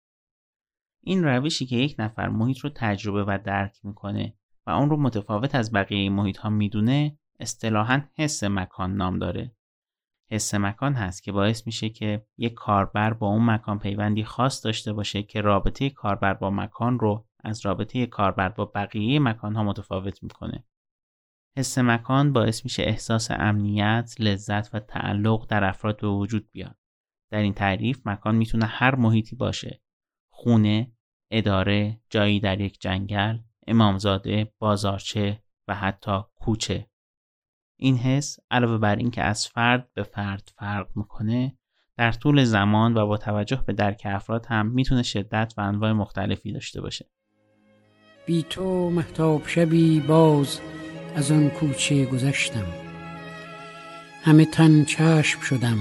این 1.03 1.25
روشی 1.25 1.67
که 1.67 1.77
یک 1.77 1.97
نفر 1.99 2.29
محیط 2.29 2.59
رو 2.59 2.71
تجربه 2.75 3.25
و 3.25 3.39
درک 3.45 3.77
می‌کنه 3.83 4.35
و 4.67 4.71
اون 4.71 4.91
رو 4.91 4.97
متفاوت 4.97 5.55
از 5.55 5.73
بقیه 5.73 6.11
محیط 6.11 6.37
ها 6.37 6.51
می‌دونه 6.51 7.19
اصطلاحا 7.41 8.03
حس 8.15 8.45
مکان 8.45 8.97
نام 8.97 9.19
داره. 9.19 9.57
حس 10.31 10.55
مکان 10.55 10.95
هست 10.95 11.23
که 11.23 11.33
باعث 11.33 11.67
میشه 11.67 11.89
که 11.89 12.27
یک 12.39 12.55
کاربر 12.55 13.13
با 13.13 13.27
اون 13.27 13.45
مکان 13.45 13.79
پیوندی 13.79 14.25
خاص 14.25 14.65
داشته 14.65 14.93
باشه 14.93 15.23
که 15.23 15.41
رابطه 15.41 15.91
کاربر 15.91 16.35
با 16.35 16.51
مکان 16.51 16.99
رو 16.99 17.27
از 17.45 17.67
رابطه 17.67 18.07
کاربر 18.07 18.49
با 18.49 18.65
بقیه 18.65 19.19
مکان 19.19 19.57
ها 19.57 19.63
متفاوت 19.63 20.23
می‌کنه. 20.23 20.65
حس 21.57 21.79
مکان 21.79 22.33
باعث 22.33 22.65
میشه 22.65 22.83
احساس 22.83 23.31
امنیت، 23.31 24.15
لذت 24.19 24.75
و 24.75 24.81
تعلق 24.81 25.47
در 25.49 25.65
افراد 25.65 26.01
به 26.01 26.09
وجود 26.09 26.49
بیاد. 26.53 26.77
در 27.31 27.39
این 27.39 27.55
تعریف 27.55 28.07
مکان 28.07 28.35
می‌تونه 28.35 28.67
هر 28.67 28.95
محیطی 28.95 29.37
باشه. 29.37 29.83
خونه، 30.33 30.93
اداره، 31.31 32.01
جایی 32.11 32.41
در 32.41 32.61
یک 32.61 32.81
جنگل، 32.81 33.39
امامزاده، 33.67 34.53
بازارچه 34.59 35.43
و 35.69 35.75
حتی 35.75 36.21
کوچه. 36.35 36.87
این 37.77 37.97
حس 37.97 38.39
علاوه 38.51 38.79
بر 38.79 38.97
اینکه 38.97 39.23
از 39.23 39.47
فرد 39.49 39.89
به 39.95 40.03
فرد 40.03 40.53
فرق 40.57 40.89
می‌کنه 40.95 41.57
در 41.97 42.13
طول 42.13 42.45
زمان 42.45 42.97
و 42.97 43.07
با 43.07 43.17
توجه 43.17 43.65
به 43.67 43.73
درک 43.73 44.03
افراد 44.05 44.47
هم 44.47 44.67
می‌تونه 44.67 45.03
شدت 45.03 45.55
و 45.57 45.61
انواع 45.61 45.93
مختلفی 45.93 46.53
داشته 46.53 46.81
باشه. 46.81 47.11
بی 48.27 48.43
تو 48.43 48.91
محتاب 48.91 49.47
شبی 49.47 50.01
باز 50.01 50.61
از 51.17 51.31
آن 51.31 51.51
کوچه 51.51 52.05
گذشتم. 52.05 52.67
همه 54.23 54.45
تن 54.45 54.85
چشم 54.85 55.41
شدم. 55.41 55.79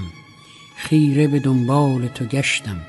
خیره 0.76 1.26
به 1.26 1.38
دنبال 1.38 2.08
تو 2.08 2.24
گشتم. 2.24 2.80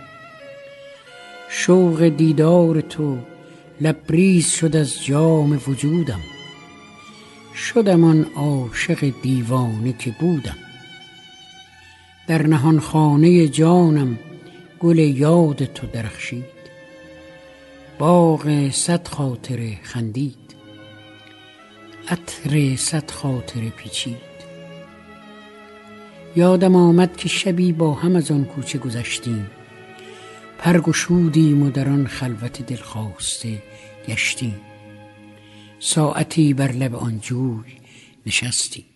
شوق 1.49 2.07
دیدار 2.07 2.81
تو 2.81 3.17
لبریز 3.81 4.51
شد 4.51 4.75
از 4.75 5.05
جام 5.05 5.61
وجودم. 5.67 6.21
شدم 7.55 8.03
آن 8.03 8.25
عاشق 8.35 9.13
دیوانه 9.21 9.93
که 9.93 10.15
بودم. 10.19 10.57
در 12.27 12.47
نهان 12.47 12.79
خانه 12.79 13.47
جانم 13.47 14.19
گل 14.79 14.99
یاد 14.99 15.65
تو 15.65 15.87
درخشید. 15.87 16.45
باغ 17.99 18.69
صد 18.71 19.07
خاطره 19.07 19.79
خندید. 19.83 20.40
عطر 22.07 22.75
صد 22.75 23.11
خاطره 23.11 23.69
پیچید. 23.69 24.17
یادم 26.35 26.75
آمد 26.75 27.17
که 27.17 27.29
شبی 27.29 27.71
با 27.71 27.93
هم 27.93 28.15
از 28.15 28.31
آن 28.31 28.45
کوچه 28.45 28.77
گذشتیم. 28.79 29.49
پرگشودیم 30.57 31.63
و 31.63 31.69
در 31.69 31.89
آن 31.89 32.07
خلوت 32.07 32.61
دلخواسته 32.61 33.63
گشتیم. 34.07 34.61
ساعتی 35.79 36.53
بر 36.53 36.71
لب 36.71 36.95
آن 36.95 37.19
جوی 37.19 37.71
نشستیم. 38.25 38.90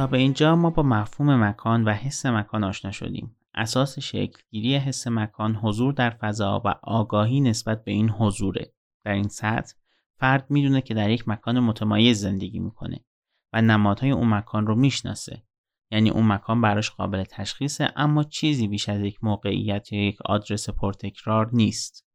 تا 0.00 0.06
به 0.06 0.18
اینجا 0.18 0.56
ما 0.56 0.70
با 0.70 0.82
مفهوم 0.82 1.44
مکان 1.44 1.84
و 1.84 1.92
حس 1.92 2.26
مکان 2.26 2.64
آشنا 2.64 2.90
شدیم. 2.90 3.36
اساس 3.54 3.98
شکلگیری 3.98 4.76
حس 4.76 5.06
مکان 5.06 5.56
حضور 5.56 5.92
در 5.92 6.10
فضا 6.10 6.62
و 6.64 6.74
آگاهی 6.82 7.40
نسبت 7.40 7.84
به 7.84 7.92
این 7.92 8.10
حضوره. 8.10 8.72
در 9.04 9.12
این 9.12 9.28
سطح 9.28 9.74
فرد 10.16 10.50
می‌دونه 10.50 10.80
که 10.80 10.94
در 10.94 11.10
یک 11.10 11.28
مکان 11.28 11.60
متمایز 11.60 12.20
زندگی 12.20 12.58
می‌کنه 12.58 13.04
و 13.52 13.62
نمادهای 13.62 14.10
اون 14.10 14.28
مکان 14.28 14.66
رو 14.66 14.74
می‌شناسه. 14.74 15.42
یعنی 15.90 16.10
اون 16.10 16.26
مکان 16.26 16.60
براش 16.60 16.90
قابل 16.90 17.24
تشخیصه 17.24 17.92
اما 17.96 18.24
چیزی 18.24 18.68
بیش 18.68 18.88
از 18.88 19.00
یک 19.00 19.24
موقعیت 19.24 19.92
یا 19.92 20.06
یک 20.08 20.22
آدرس 20.24 20.70
پرتکرار 20.70 21.50
نیست. 21.52 22.06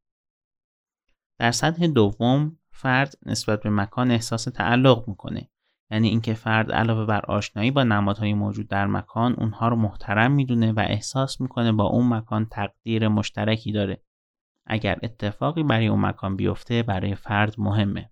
در 1.40 1.52
سطح 1.52 1.88
دوم 1.88 2.58
فرد 2.72 3.14
نسبت 3.26 3.64
به 3.64 3.70
مکان 3.70 4.12
احساس 4.12 4.44
تعلق 4.44 5.08
می‌کنه 5.08 5.50
یعنی 5.92 6.08
اینکه 6.08 6.34
فرد 6.34 6.72
علاوه 6.72 7.06
بر 7.06 7.26
آشنایی 7.26 7.72
با 7.72 7.84
نمادهای 7.84 8.34
موجود 8.34 8.68
در 8.68 8.88
مکان 8.88 9.34
اونها 9.34 9.68
رو 9.68 9.76
محترم 9.76 10.32
می‌دونه 10.32 10.72
و 10.72 10.80
احساس 10.80 11.42
می‌کنه 11.42 11.72
با 11.72 11.84
اون 11.84 12.08
مکان 12.08 12.46
تقدیر 12.46 13.08
مشترکی 13.08 13.72
داره. 13.72 14.02
اگر 14.66 15.00
اتفاقی 15.04 15.64
برای 15.64 15.88
اون 15.88 16.06
مکان 16.06 16.36
بیفته 16.36 16.84
برای 16.84 17.16
فرد 17.16 17.56
مهمه. 17.58 18.10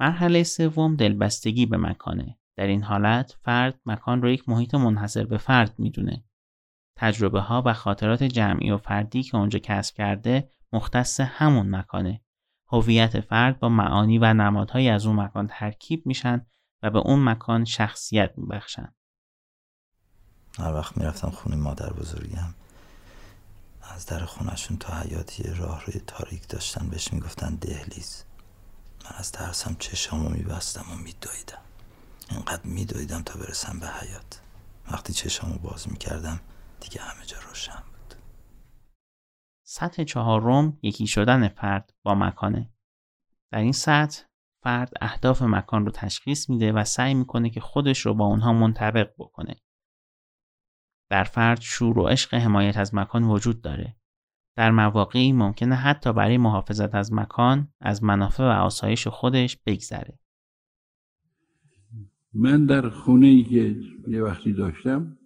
مرحله 0.00 0.42
سوم 0.42 0.96
دلبستگی 0.96 1.66
به 1.66 1.76
مکانه. 1.76 2.38
در 2.56 2.66
این 2.66 2.82
حالت 2.82 3.36
فرد 3.42 3.80
مکان 3.86 4.22
رو 4.22 4.30
یک 4.30 4.48
محیط 4.48 4.74
منحصر 4.74 5.24
به 5.24 5.38
فرد 5.38 5.74
می‌دونه. 5.78 6.24
تجربه 6.96 7.40
ها 7.40 7.62
و 7.66 7.72
خاطرات 7.72 8.22
جمعی 8.22 8.70
و 8.70 8.76
فردی 8.76 9.22
که 9.22 9.36
اونجا 9.36 9.58
کسب 9.58 9.96
کرده 9.96 10.50
مختص 10.72 11.20
همون 11.20 11.70
مکانه. 11.76 12.20
هویت 12.68 13.20
فرد 13.20 13.60
با 13.60 13.68
معانی 13.68 14.18
و 14.18 14.34
نمادهایی 14.34 14.88
از 14.88 15.06
اون 15.06 15.16
مکان 15.16 15.46
ترکیب 15.46 16.02
میشن 16.06 16.46
و 16.82 16.90
به 16.90 16.98
اون 16.98 17.24
مکان 17.24 17.64
شخصیت 17.64 18.32
میبخشن. 18.36 18.94
هر 20.58 20.74
وقت 20.74 20.96
می‌رفتم 20.96 21.30
خونه 21.30 21.56
مادر 21.56 21.92
بزرگم 21.92 22.54
از 23.82 24.06
در 24.06 24.24
خونشون 24.24 24.76
تا 24.76 24.94
حیاتی 24.94 25.42
راه 25.42 25.84
روی 25.84 26.00
تاریک 26.00 26.48
داشتن 26.48 26.88
بهش 26.88 27.12
می‌گفتن 27.12 27.54
دهلیز. 27.54 28.24
من 29.04 29.10
از 29.16 29.32
ترسم 29.32 29.76
چشامو 29.78 30.28
میبستم 30.28 30.92
و 30.92 30.94
میدویدم. 30.94 31.62
اینقدر 32.30 32.66
میدویدم 32.66 33.22
تا 33.22 33.38
برسم 33.38 33.80
به 33.80 33.88
حیات. 33.88 34.40
وقتی 34.92 35.12
چشامو 35.12 35.58
باز 35.58 35.88
می‌کردم 35.88 36.40
دیگه 36.80 37.00
همه 37.00 37.26
جا 37.26 37.38
روشن 37.48 37.82
بود. 37.86 38.14
سطح 39.64 40.04
چهارم 40.04 40.78
یکی 40.82 41.06
شدن 41.06 41.48
فرد 41.48 41.92
با 42.02 42.14
مکانه. 42.14 42.70
در 43.52 43.58
این 43.58 43.72
سطح 43.72 44.22
فرد 44.66 44.92
اهداف 45.00 45.42
مکان 45.42 45.84
رو 45.84 45.90
تشخیص 45.90 46.50
میده 46.50 46.72
و 46.72 46.84
سعی 46.84 47.14
می‌کنه 47.14 47.50
که 47.50 47.60
خودش 47.60 48.06
رو 48.06 48.14
با 48.14 48.26
اونها 48.26 48.52
منطبق 48.52 49.10
بکنه. 49.18 49.56
در 51.10 51.24
فرد 51.24 51.60
شور 51.60 51.98
و 51.98 52.08
عشق 52.08 52.34
حمایت 52.34 52.76
از 52.76 52.94
مکان 52.94 53.24
وجود 53.24 53.60
داره. 53.62 53.96
در 54.56 54.70
مواقعی 54.70 55.32
ممکنه 55.32 55.74
حتی 55.74 56.12
برای 56.12 56.38
محافظت 56.38 56.94
از 56.94 57.12
مکان 57.12 57.68
از 57.80 58.04
منافع 58.04 58.42
و 58.42 58.46
آسایش 58.46 59.08
خودش 59.08 59.56
بگذره. 59.66 60.18
من 62.34 62.66
در 62.66 62.88
خونه 62.88 63.26
ای 63.26 63.44
که 63.44 63.76
یه 64.08 64.22
وقتی 64.22 64.52
داشتم 64.52 65.18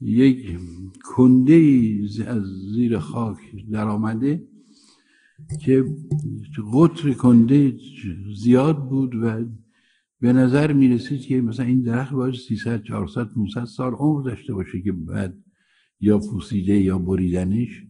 یک 0.00 0.58
کنده 1.04 1.54
از 2.26 2.42
زیر 2.74 2.98
خاک 2.98 3.38
در 3.72 3.88
آمده 3.88 4.51
که 5.64 5.84
قطر 6.74 7.12
کنده 7.12 7.76
زیاد 8.36 8.88
بود 8.88 9.14
و 9.14 9.44
به 10.20 10.32
نظر 10.32 10.72
می 10.72 10.88
رسید 10.88 11.20
که 11.20 11.40
مثلا 11.40 11.66
این 11.66 11.82
درخت 11.82 12.12
باید 12.12 12.34
300 12.34 12.82
400 12.82 13.28
500 13.34 13.64
سال 13.64 13.92
عمر 13.92 14.22
داشته 14.22 14.54
باشه 14.54 14.82
که 14.82 14.92
بعد 14.92 15.38
یا 16.00 16.18
پوسیده 16.18 16.80
یا 16.80 16.98
بریدنش. 16.98 17.82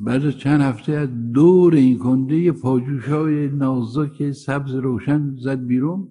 بعد 0.00 0.26
از 0.26 0.38
چند 0.38 0.60
هفته 0.60 0.92
از 0.92 1.08
دور 1.32 1.74
این 1.74 1.98
کنده 1.98 2.36
یه 2.36 2.52
پاجوش 2.52 3.08
های 3.08 3.48
نازک 3.48 4.30
سبز 4.30 4.74
روشن 4.74 5.36
زد 5.40 5.66
بیرون. 5.66 6.08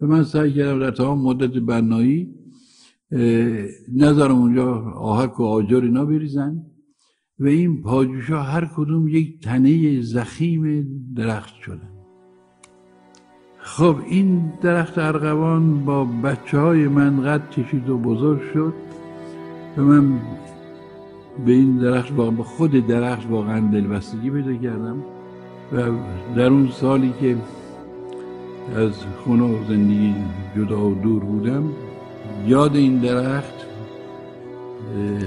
و 0.00 0.06
من 0.06 0.24
سعی 0.24 0.52
کردم 0.52 0.80
در 0.80 0.90
تمام 0.90 1.22
مدت 1.22 1.50
بنایی 1.50 2.34
نظرم 3.92 4.36
اونجا 4.36 4.74
آهک 4.90 5.40
و 5.40 5.42
آجر 5.42 5.80
اینا 5.80 6.04
بریزن. 6.04 6.71
و 7.38 7.46
این 7.46 7.82
پاجوشا 7.82 8.42
هر 8.42 8.68
کدوم 8.76 9.08
یک 9.08 9.40
تنه 9.40 10.00
زخیم 10.00 10.86
درخت 11.16 11.54
شدن 11.54 11.92
خب 13.58 13.96
این 14.08 14.52
درخت 14.62 14.98
ارغوان 14.98 15.84
با 15.84 16.04
بچه 16.04 16.58
های 16.58 16.88
من 16.88 17.22
قد 17.22 17.50
کشید 17.50 17.88
و 17.88 17.98
بزرگ 17.98 18.40
شد 18.54 18.74
و 19.76 19.82
من 19.82 20.20
به 21.46 21.52
این 21.52 21.78
درخت 21.78 22.12
به 22.12 22.42
خود 22.42 22.86
درخت 22.86 23.30
واقعا 23.30 23.60
دلبستگی 23.72 24.30
پیدا 24.30 24.54
کردم 24.54 24.96
و 25.72 25.76
در 26.36 26.46
اون 26.46 26.68
سالی 26.68 27.12
که 27.20 27.36
از 28.76 28.92
خونه 29.24 29.44
و 29.44 29.64
زندگی 29.68 30.14
جدا 30.56 30.90
و 30.90 30.94
دور 30.94 31.24
بودم 31.24 31.64
یاد 32.46 32.76
این 32.76 32.98
درخت 32.98 33.61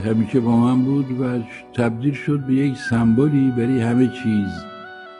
همیشه 0.05 0.39
با 0.39 0.57
من 0.57 0.83
بود 0.83 1.21
و 1.21 1.39
تبدیل 1.73 2.13
شد 2.13 2.39
به 2.39 2.53
یک 2.53 2.77
سمبولی 2.77 3.51
برای 3.51 3.81
همه 3.81 4.07
چیز. 4.07 4.49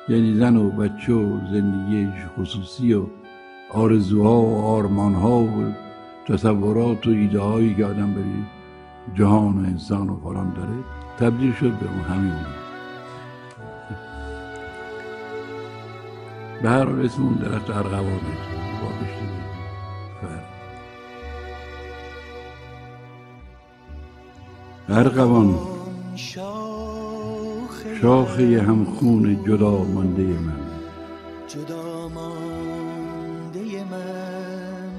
یعنی 0.09 0.33
زن 0.33 0.57
و 0.57 0.69
بچه 0.69 1.13
و 1.13 1.39
زندگی 1.51 2.07
خصوصی 2.37 2.93
و 2.93 3.03
آرزوها 3.73 4.41
و 4.41 4.61
آرمانها 4.61 5.39
و 5.39 5.73
تصورات 6.27 7.07
و 7.07 7.09
ایده 7.09 7.39
هایی 7.39 7.75
که 7.75 7.85
آدم 7.85 8.13
برای 8.13 8.43
جهان 9.15 9.57
و 9.57 9.67
انسان 9.67 10.09
و 10.09 10.17
فلان 10.23 10.53
داره 10.53 10.73
تبدیل 11.19 11.53
شد 11.53 11.71
به 11.71 11.85
اون 11.89 12.01
همین 12.01 12.33
به 16.61 16.69
هر 16.69 16.89
اسم 16.89 17.23
اون 17.23 17.33
درخت 17.33 17.69
ارغوانه 17.69 18.54
ارغوان 24.95 25.55
شاخه 28.01 28.61
همخون 28.61 29.43
جدا 29.47 29.77
مانده 29.83 30.23
من. 30.23 30.59
جدا 31.47 32.09
مانده 32.15 33.83
من. 33.91 34.91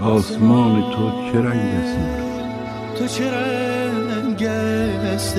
آسمان 0.00 0.82
تو 0.82 1.32
چه 1.32 1.38
رنگ 1.40 1.74
است؟ 1.74 1.98
تو 2.98 3.06
چه 3.06 3.30
رنگ 3.30 4.42
است 4.42 5.36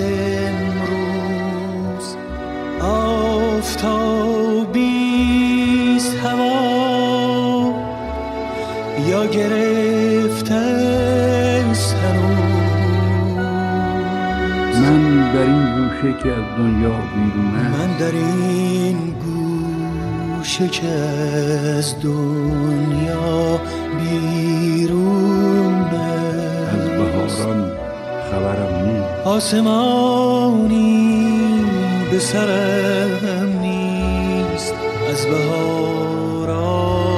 امروز؟ 0.49 2.15
آفتابیست 2.81 3.75
هوا. 6.17 7.73
یا 9.09 9.25
گرفته 9.25 9.88
در 15.33 15.41
این 15.41 15.65
گوشه 15.75 16.11
که 16.23 16.29
از 16.29 16.43
دنیا 16.57 16.95
بیرونه 17.15 17.69
من 17.69 17.97
در 17.99 18.11
این 18.11 18.97
گوشه 20.37 20.67
که 20.67 20.87
از 20.87 21.95
دنیا 22.03 23.59
بیرونه 23.99 26.09
از 26.71 26.89
بهاران 26.89 27.71
خبرم 28.31 28.73
نیست. 28.85 29.27
آسمانی 29.27 30.89
به 32.11 32.19
سرم 32.19 33.59
نیست. 33.61 34.73
از 35.11 35.25
بهاران 35.25 37.09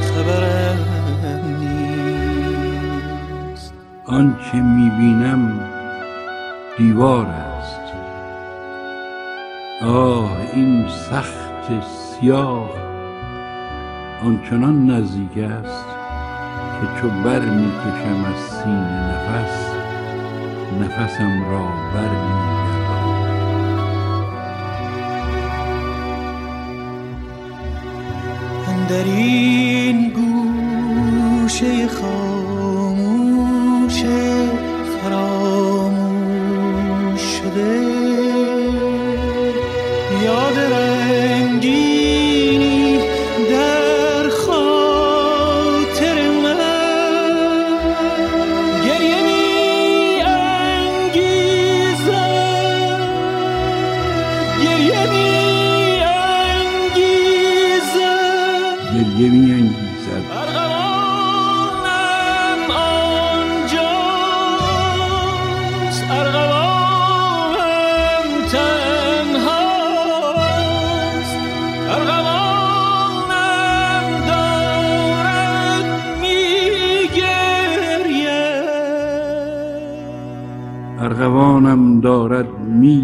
خبرم 0.00 0.78
نیست. 1.60 3.72
آنچه 4.04 4.56
می‌بینم 4.56 5.61
دیوار 6.82 7.26
است. 7.26 7.80
آه 9.82 10.30
این 10.54 10.88
سخت 10.88 11.82
سیاه 11.82 12.70
آنچنان 14.24 14.90
نزدیک 14.90 15.38
است 15.38 15.86
که 16.80 16.86
چو 17.00 17.08
بر 17.08 17.40
می‌کشم 17.40 18.24
از 18.24 18.36
سینه 18.36 19.08
نفس 19.08 19.56
نفسم 20.80 21.50
را 21.50 21.66
بر 21.94 22.12
در 28.88 29.04
این 29.04 29.98
گوشه 30.08 31.88
خاموش 31.88 33.42
یاد 34.02 35.61
today. 37.54 38.01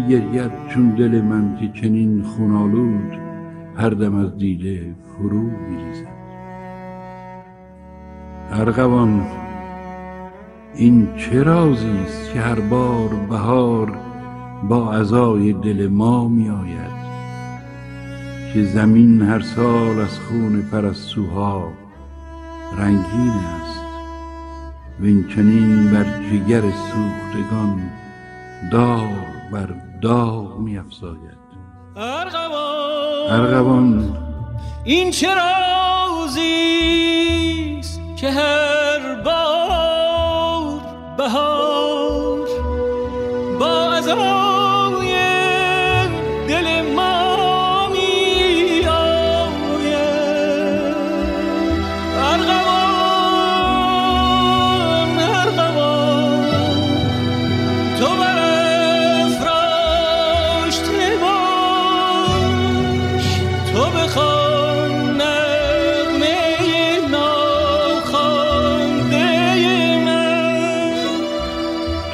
میگرید 0.09 0.51
چون 0.69 0.89
دل 0.89 1.21
من 1.21 1.57
که 1.59 1.81
چنین 1.81 2.23
خونالود 2.23 3.17
هر 3.77 3.89
دم 3.89 4.15
از 4.15 4.37
دیده 4.37 4.95
فرو 5.05 5.41
میریزد. 5.41 6.07
ارغوان 8.51 9.25
این 10.75 11.07
چه 11.17 11.43
رازی 11.43 11.97
است 12.05 12.33
که 12.33 12.39
هر 12.39 12.59
بار 12.59 13.09
بهار 13.29 13.97
با 14.69 14.93
عزای 14.93 15.53
دل 15.53 15.87
ما 15.87 16.27
می 16.27 16.49
آید 16.49 16.99
که 18.53 18.63
زمین 18.63 19.21
هر 19.21 19.39
سال 19.39 19.99
از 19.99 20.19
خون 20.19 20.61
پرستوها 20.71 21.67
رنگین 22.77 23.29
است. 23.29 23.79
و 24.99 25.05
این 25.05 25.27
چنین 25.27 25.91
بر 25.91 26.05
جگر 26.31 26.61
سوختگان 26.61 27.79
داغ 28.71 29.09
بر 29.51 29.88
داغ 30.01 30.59
می 30.59 30.77
افزاید 30.77 31.39
ارغوان. 33.29 34.17
این 34.83 35.11
چه 35.11 35.27
رازیست 36.25 36.51
که 38.15 38.31
هر 38.31 38.68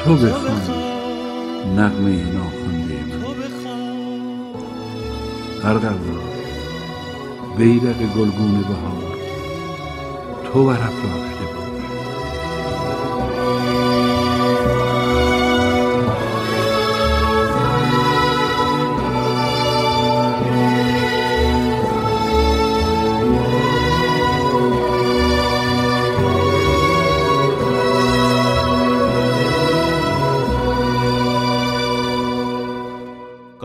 تو 0.06 0.14
بخوان. 0.14 0.62
نغمه 1.76 2.24
ناخوانده 2.32 2.98
من. 3.08 3.24
ارغوان 5.64 6.18
بیرق 7.58 7.98
گلگون 8.16 8.64
بهار. 8.68 9.16
تو 10.44 10.64
برافراشته 10.66 11.25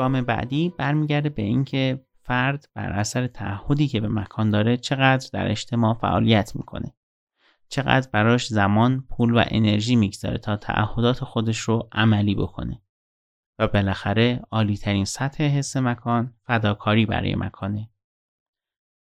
گام 0.01 0.21
بعدی 0.21 0.69
برمیگرده 0.69 1.29
به 1.29 1.41
اینکه 1.41 2.05
فرد 2.23 2.69
بر 2.73 2.89
اثر 2.89 3.27
تعهدی 3.27 3.87
که 3.87 4.01
به 4.01 4.07
مکان 4.07 4.49
داره 4.49 4.77
چقدر 4.77 5.29
در 5.33 5.51
اجتماع 5.51 5.93
فعالیت 5.93 6.55
می‌کنه. 6.55 6.93
چقدر 7.69 8.09
براش 8.13 8.47
زمان 8.47 9.05
پول 9.09 9.37
و 9.37 9.43
انرژی 9.47 9.95
می‌گذاره 9.95 10.37
تا 10.37 10.57
تعهدات 10.57 11.23
خودش 11.23 11.59
رو 11.59 11.89
عملی 11.91 12.35
بکنه. 12.35 12.81
و 13.59 13.67
بالاخره 13.67 14.41
عالی 14.51 14.77
ترین 14.77 15.05
سطح 15.05 15.43
حس 15.43 15.77
مکان 15.77 16.33
فداکاری 16.43 17.05
برای 17.05 17.35
مکانه. 17.35 17.89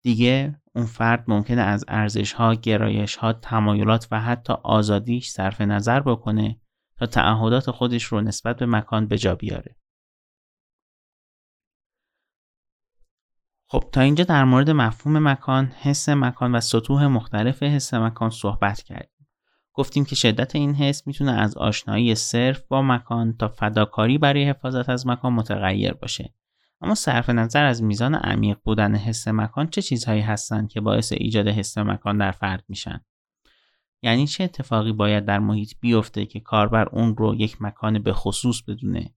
دیگه 0.02 0.60
اون 0.74 0.86
فرد 0.86 1.24
ممکنه 1.28 1.60
از 1.60 1.84
ارزش 1.88 2.32
ها، 2.32 2.54
گرایش 2.54 3.16
ها، 3.16 3.32
تمایلات 3.32 4.08
و 4.10 4.20
حتی 4.20 4.52
آزادیش 4.62 5.28
صرف 5.28 5.60
نظر 5.60 6.00
بکنه 6.00 6.60
تا 6.96 7.06
تعهدات 7.06 7.70
خودش 7.70 8.04
رو 8.04 8.20
نسبت 8.20 8.58
به 8.58 8.66
مکان 8.66 9.06
به 9.06 9.18
جا 9.18 9.34
بیاره. 9.34 9.76
خب 13.72 13.84
تا 13.92 14.00
اینجا 14.00 14.24
در 14.24 14.44
مورد 14.44 14.70
مفهوم 14.70 15.28
مکان، 15.28 15.66
حس 15.66 16.08
مکان 16.08 16.54
و 16.54 16.60
سطوح 16.60 17.06
مختلف 17.06 17.62
حس 17.62 17.94
مکان 17.94 18.30
صحبت 18.30 18.82
کردیم. 18.82 19.28
گفتیم 19.74 20.04
که 20.04 20.14
شدت 20.14 20.56
این 20.56 20.74
حس 20.74 21.06
می‌تونه 21.06 21.32
از 21.32 21.56
آشنایی 21.56 22.14
صرف 22.14 22.62
با 22.68 22.82
مکان 22.82 23.36
تا 23.36 23.48
فداکاری 23.48 24.18
برای 24.18 24.44
حفاظت 24.44 24.88
از 24.88 25.06
مکان 25.06 25.32
متغیر 25.32 25.92
باشه. 25.92 26.34
اما 26.80 26.94
صرف 26.94 27.30
نظر 27.30 27.64
از 27.64 27.82
میزان 27.82 28.14
عمیق 28.14 28.58
بودن 28.64 28.94
حس 28.94 29.28
مکان 29.28 29.68
چه 29.68 29.82
چیزهایی 29.82 30.20
هستند 30.20 30.68
که 30.68 30.80
باعث 30.80 31.12
ایجاد 31.12 31.48
حس 31.48 31.78
مکان 31.78 32.18
در 32.18 32.30
فرد 32.30 32.64
میشن؟ 32.68 33.00
یعنی 34.02 34.26
چه 34.26 34.44
اتفاقی 34.44 34.92
باید 34.92 35.24
در 35.24 35.38
محیط 35.38 35.72
بیفته 35.80 36.26
که 36.26 36.40
کاربر 36.40 36.88
اون 36.88 37.16
رو 37.16 37.34
یک 37.34 37.62
مکان 37.62 37.98
به 37.98 38.12
خصوص 38.12 38.62
بدونه؟ 38.62 39.14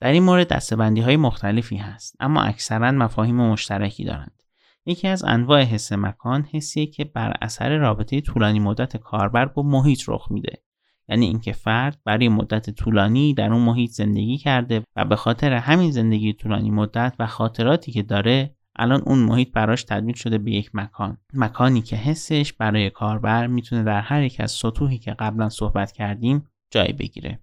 در 0.00 0.12
این 0.12 0.22
مورد 0.22 0.48
دستبندی 0.48 1.00
های 1.00 1.16
مختلفی 1.16 1.76
هست 1.76 2.16
اما 2.20 2.42
اکثرا 2.42 2.92
مفاهیم 2.92 3.36
مشترکی 3.36 4.04
دارند. 4.04 4.42
یکی 4.86 5.08
از 5.08 5.24
انواع 5.24 5.62
حس 5.62 5.92
مکان 5.92 6.48
حسیه 6.52 6.86
که 6.86 7.04
بر 7.04 7.32
اثر 7.42 7.76
رابطه 7.76 8.20
طولانی 8.20 8.60
مدت 8.60 8.96
کاربر 8.96 9.46
با 9.46 9.62
محیط 9.62 10.02
رخ 10.08 10.30
میده. 10.30 10.62
یعنی 11.08 11.26
اینکه 11.26 11.52
فرد 11.52 12.00
برای 12.04 12.28
مدت 12.28 12.70
طولانی 12.70 13.34
در 13.34 13.52
اون 13.52 13.62
محیط 13.62 13.90
زندگی 13.90 14.38
کرده 14.38 14.82
و 14.96 15.04
به 15.04 15.16
خاطر 15.16 15.52
همین 15.52 15.90
زندگی 15.90 16.32
طولانی 16.32 16.70
مدت 16.70 17.14
و 17.18 17.26
خاطراتی 17.26 17.92
که 17.92 18.02
داره 18.02 18.56
الان 18.76 19.02
اون 19.06 19.18
محیط 19.18 19.52
براش 19.52 19.84
تبدیل 19.84 20.14
شده 20.14 20.38
به 20.38 20.50
یک 20.50 20.70
مکان 20.74 21.18
مکانی 21.34 21.82
که 21.82 21.96
حسش 21.96 22.52
برای 22.52 22.90
کاربر 22.90 23.46
می‌تونه 23.46 23.82
در 23.82 24.00
هر 24.00 24.22
یک 24.22 24.40
از 24.40 24.50
سطوحی 24.50 24.98
که 24.98 25.10
قبلا 25.18 25.48
صحبت 25.48 25.92
کردیم 25.92 26.48
جای 26.70 26.92
بگیره 26.92 27.40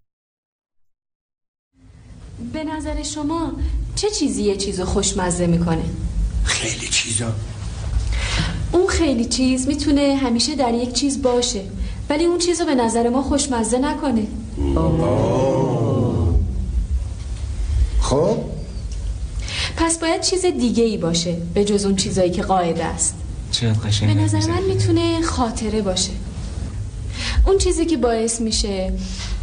به 2.53 2.63
نظر 2.63 3.03
شما 3.03 3.51
چه 3.95 4.09
چیزی 4.09 4.43
یه 4.43 4.55
چیزو 4.57 4.85
خوشمزه 4.85 5.47
می‌کنه؟ 5.47 5.83
خیلی 6.43 6.87
چیزا. 6.87 7.33
اون 8.71 8.87
خیلی 8.87 9.25
چیز 9.25 9.67
می‌تونه 9.67 10.15
همیشه 10.15 10.55
در 10.55 10.73
یک 10.73 10.93
چیز 10.93 11.21
باشه 11.21 11.61
ولی 12.09 12.25
اون 12.25 12.37
چیزو 12.37 12.65
به 12.65 12.75
نظر 12.75 13.09
ما 13.09 13.21
خوشمزه 13.23 13.77
نکنه. 13.77 14.27
خب؟ 18.01 18.37
پس 19.77 19.97
باید 19.97 20.21
چیز 20.21 20.45
دیگه 20.45 20.83
ای 20.83 20.97
باشه 20.97 21.37
به 21.53 21.65
جز 21.65 21.85
اون 21.85 21.95
چیزایی 21.95 22.31
که 22.31 22.41
قاعده 22.41 22.85
است. 22.85 23.15
چقدر 23.51 24.07
به 24.07 24.13
نظر 24.13 24.39
من 24.39 24.63
می‌تونه 24.63 25.21
خاطره 25.21 25.81
باشه. 25.81 26.11
اون 27.47 27.57
چیزی 27.57 27.85
که 27.85 27.97
باعث 27.97 28.41
میشه 28.41 28.93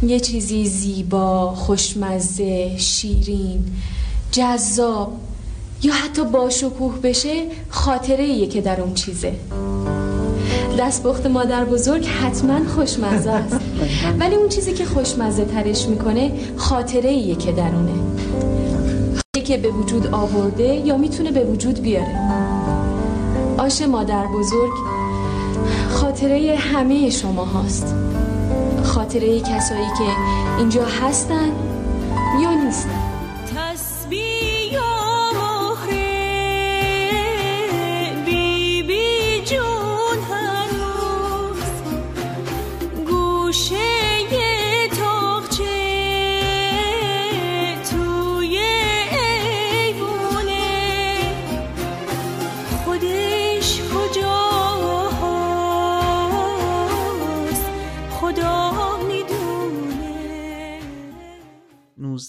یه 0.03 0.19
چیزی 0.19 0.65
زیبا، 0.65 1.51
خوشمزه، 1.55 2.77
شیرین، 2.77 3.65
جذاب 4.31 5.11
یا 5.83 5.93
حتی 5.93 6.23
باشکوه 6.23 6.99
بشه 6.99 7.43
خاطره 7.69 8.23
ایه 8.23 8.47
که 8.47 8.61
در 8.61 8.81
اون 8.81 8.93
چیزه. 8.93 9.33
دستپخت 10.79 11.25
مادر 11.25 11.65
بزرگ 11.65 12.05
حتما 12.05 12.59
خوشمزه 12.75 13.31
است. 13.31 13.59
ولی 14.19 14.35
اون 14.35 14.49
چیزی 14.49 14.73
که 14.73 14.85
خوشمزه 14.85 15.45
ترش 15.45 15.85
می‌کنه 15.85 16.31
خاطره 16.57 17.09
ایه 17.09 17.35
که 17.35 17.51
درونه 17.51 17.93
که 19.45 19.57
به 19.57 19.69
وجود 19.69 20.07
آورده 20.07 20.75
یا 20.85 20.97
می‌تونه 20.97 21.31
به 21.31 21.43
وجود 21.43 21.81
بیاره. 21.81 22.19
آش 23.57 23.81
مادر 23.81 24.25
بزرگ 24.27 24.71
خاطره 25.91 26.55
همه 26.59 27.09
شما 27.09 27.45
هاست. 27.45 27.95
خاطره 28.83 29.39
کسایی 29.39 29.87
که 29.97 30.03
اینجا 30.57 30.85
هستن 30.85 31.51
یا 32.41 32.53
نیستن. 32.65 33.10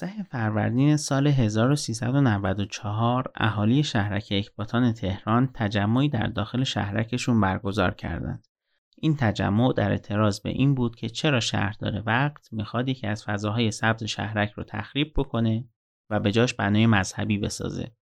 19 0.02 0.22
فروردین 0.22 0.96
سال 0.96 1.26
1394 1.26 3.32
اهالی 3.34 3.82
شهرک 3.82 4.28
اکباتان 4.30 4.92
تهران 4.92 5.50
تجمعی 5.54 6.08
در 6.08 6.26
داخل 6.26 6.64
شهرکشون 6.64 7.40
برگزار 7.40 7.94
کردند. 7.94 8.48
این 8.96 9.16
تجمع 9.16 9.72
در 9.72 9.90
اعتراض 9.90 10.40
به 10.40 10.50
این 10.50 10.74
بود 10.74 10.96
که 10.96 11.08
چرا 11.08 11.40
شهردار 11.40 12.02
وقت 12.06 12.52
می‌خواد 12.52 12.88
یکی 12.88 13.06
از 13.06 13.24
فضاهای 13.24 13.70
سبز 13.70 14.04
شهرک 14.04 14.50
رو 14.50 14.64
تخریب 14.64 15.12
بکنه 15.16 15.68
و 16.10 16.20
به 16.20 16.32
جاش 16.32 16.54
بنای 16.54 16.86
مذهبی 16.86 17.38
بسازه. 17.38 17.92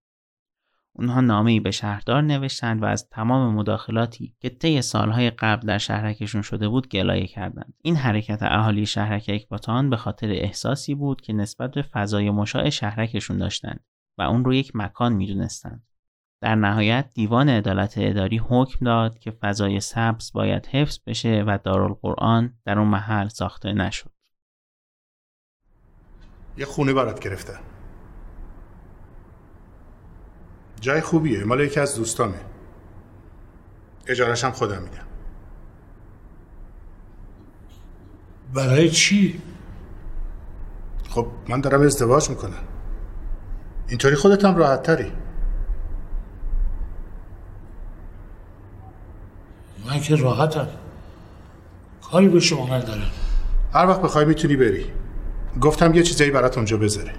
اونها 1.01 1.21
نامه‌ای 1.21 1.61
به 1.61 1.71
شهردار 1.71 2.23
نوشتند 2.23 2.83
و 2.83 2.85
از 2.87 3.09
تمام 3.09 3.55
مداخلاتی 3.55 4.35
که 4.41 4.49
طی 4.49 4.83
سالهای 4.83 5.31
قبل 5.31 5.67
در 5.67 5.79
شهرکشون 5.79 6.43
شده 6.43 6.69
بود 6.69 6.89
گلایه 6.89 7.27
کردند. 7.27 7.75
این 7.83 7.97
حرکت 7.97 8.43
اهالی 8.43 8.87
شهرک 8.87 9.25
اکباتان 9.29 9.91
به 9.91 9.97
خاطر 9.97 10.31
احساسی 10.31 10.95
بود 10.95 11.21
که 11.21 11.33
نسبت 11.33 11.71
به 11.71 11.83
فضای 11.83 12.31
مشاع 12.31 12.71
شهرکشون 12.71 13.39
داشتند 13.39 13.85
و 14.19 14.23
اون 14.23 14.45
رو 14.45 14.55
یک 14.55 14.73
مکان 14.75 15.13
می‌دونستند. 15.13 15.87
در 16.43 16.55
نهایت 16.55 17.11
دیوان 17.15 17.49
عدالت 17.49 17.95
اداری 17.97 18.39
حکم 18.39 18.85
داد 18.85 19.19
که 19.19 19.31
فضای 19.31 19.81
سبز 19.81 20.33
باید 20.33 20.67
حفظ 20.67 20.99
بشه 21.07 21.45
و 21.47 21.59
دارالقرآن 21.65 22.55
در 22.65 22.79
اون 22.79 22.89
محل 22.89 23.29
ساخته 23.29 23.73
نشد. 23.73 24.11
یه 26.59 26.67
خونه 26.67 26.93
برات 26.93 27.21
گرفتن 27.21 27.61
جای 30.81 31.01
خوبیه. 31.01 31.45
مال 31.45 31.61
یکی 31.61 31.81
از 31.81 31.97
دوستامه. 31.97 32.41
اجارش 34.07 34.45
هم 34.45 34.51
خودم 34.51 34.83
میدم. 34.83 35.07
برای 38.55 38.91
چی؟ 38.91 39.41
خب 41.11 41.27
من 41.49 41.61
دارم 41.61 41.83
ازدواج 41.83 42.31
می‌کنم. 42.31 42.65
اینطوری 43.89 44.15
خودت 44.15 44.45
هم 44.45 44.57
راحت 44.57 44.83
تری 44.83 45.13
من 49.87 50.01
که 50.01 50.17
راحتم. 50.17 50.69
کاری 52.03 52.29
به 52.29 52.41
شما 52.41 52.77
ندارم. 52.77 53.11
هر 53.73 53.87
وقت 53.87 54.03
بخوای 54.03 54.25
می‌تونی 54.25 54.57
بری. 54.57 54.93
گفتم 55.61 55.95
یه 55.95 56.03
چیزایی 56.03 56.31
برات 56.31 56.57
اونجا 56.57 56.77
بذاره. 56.77 57.15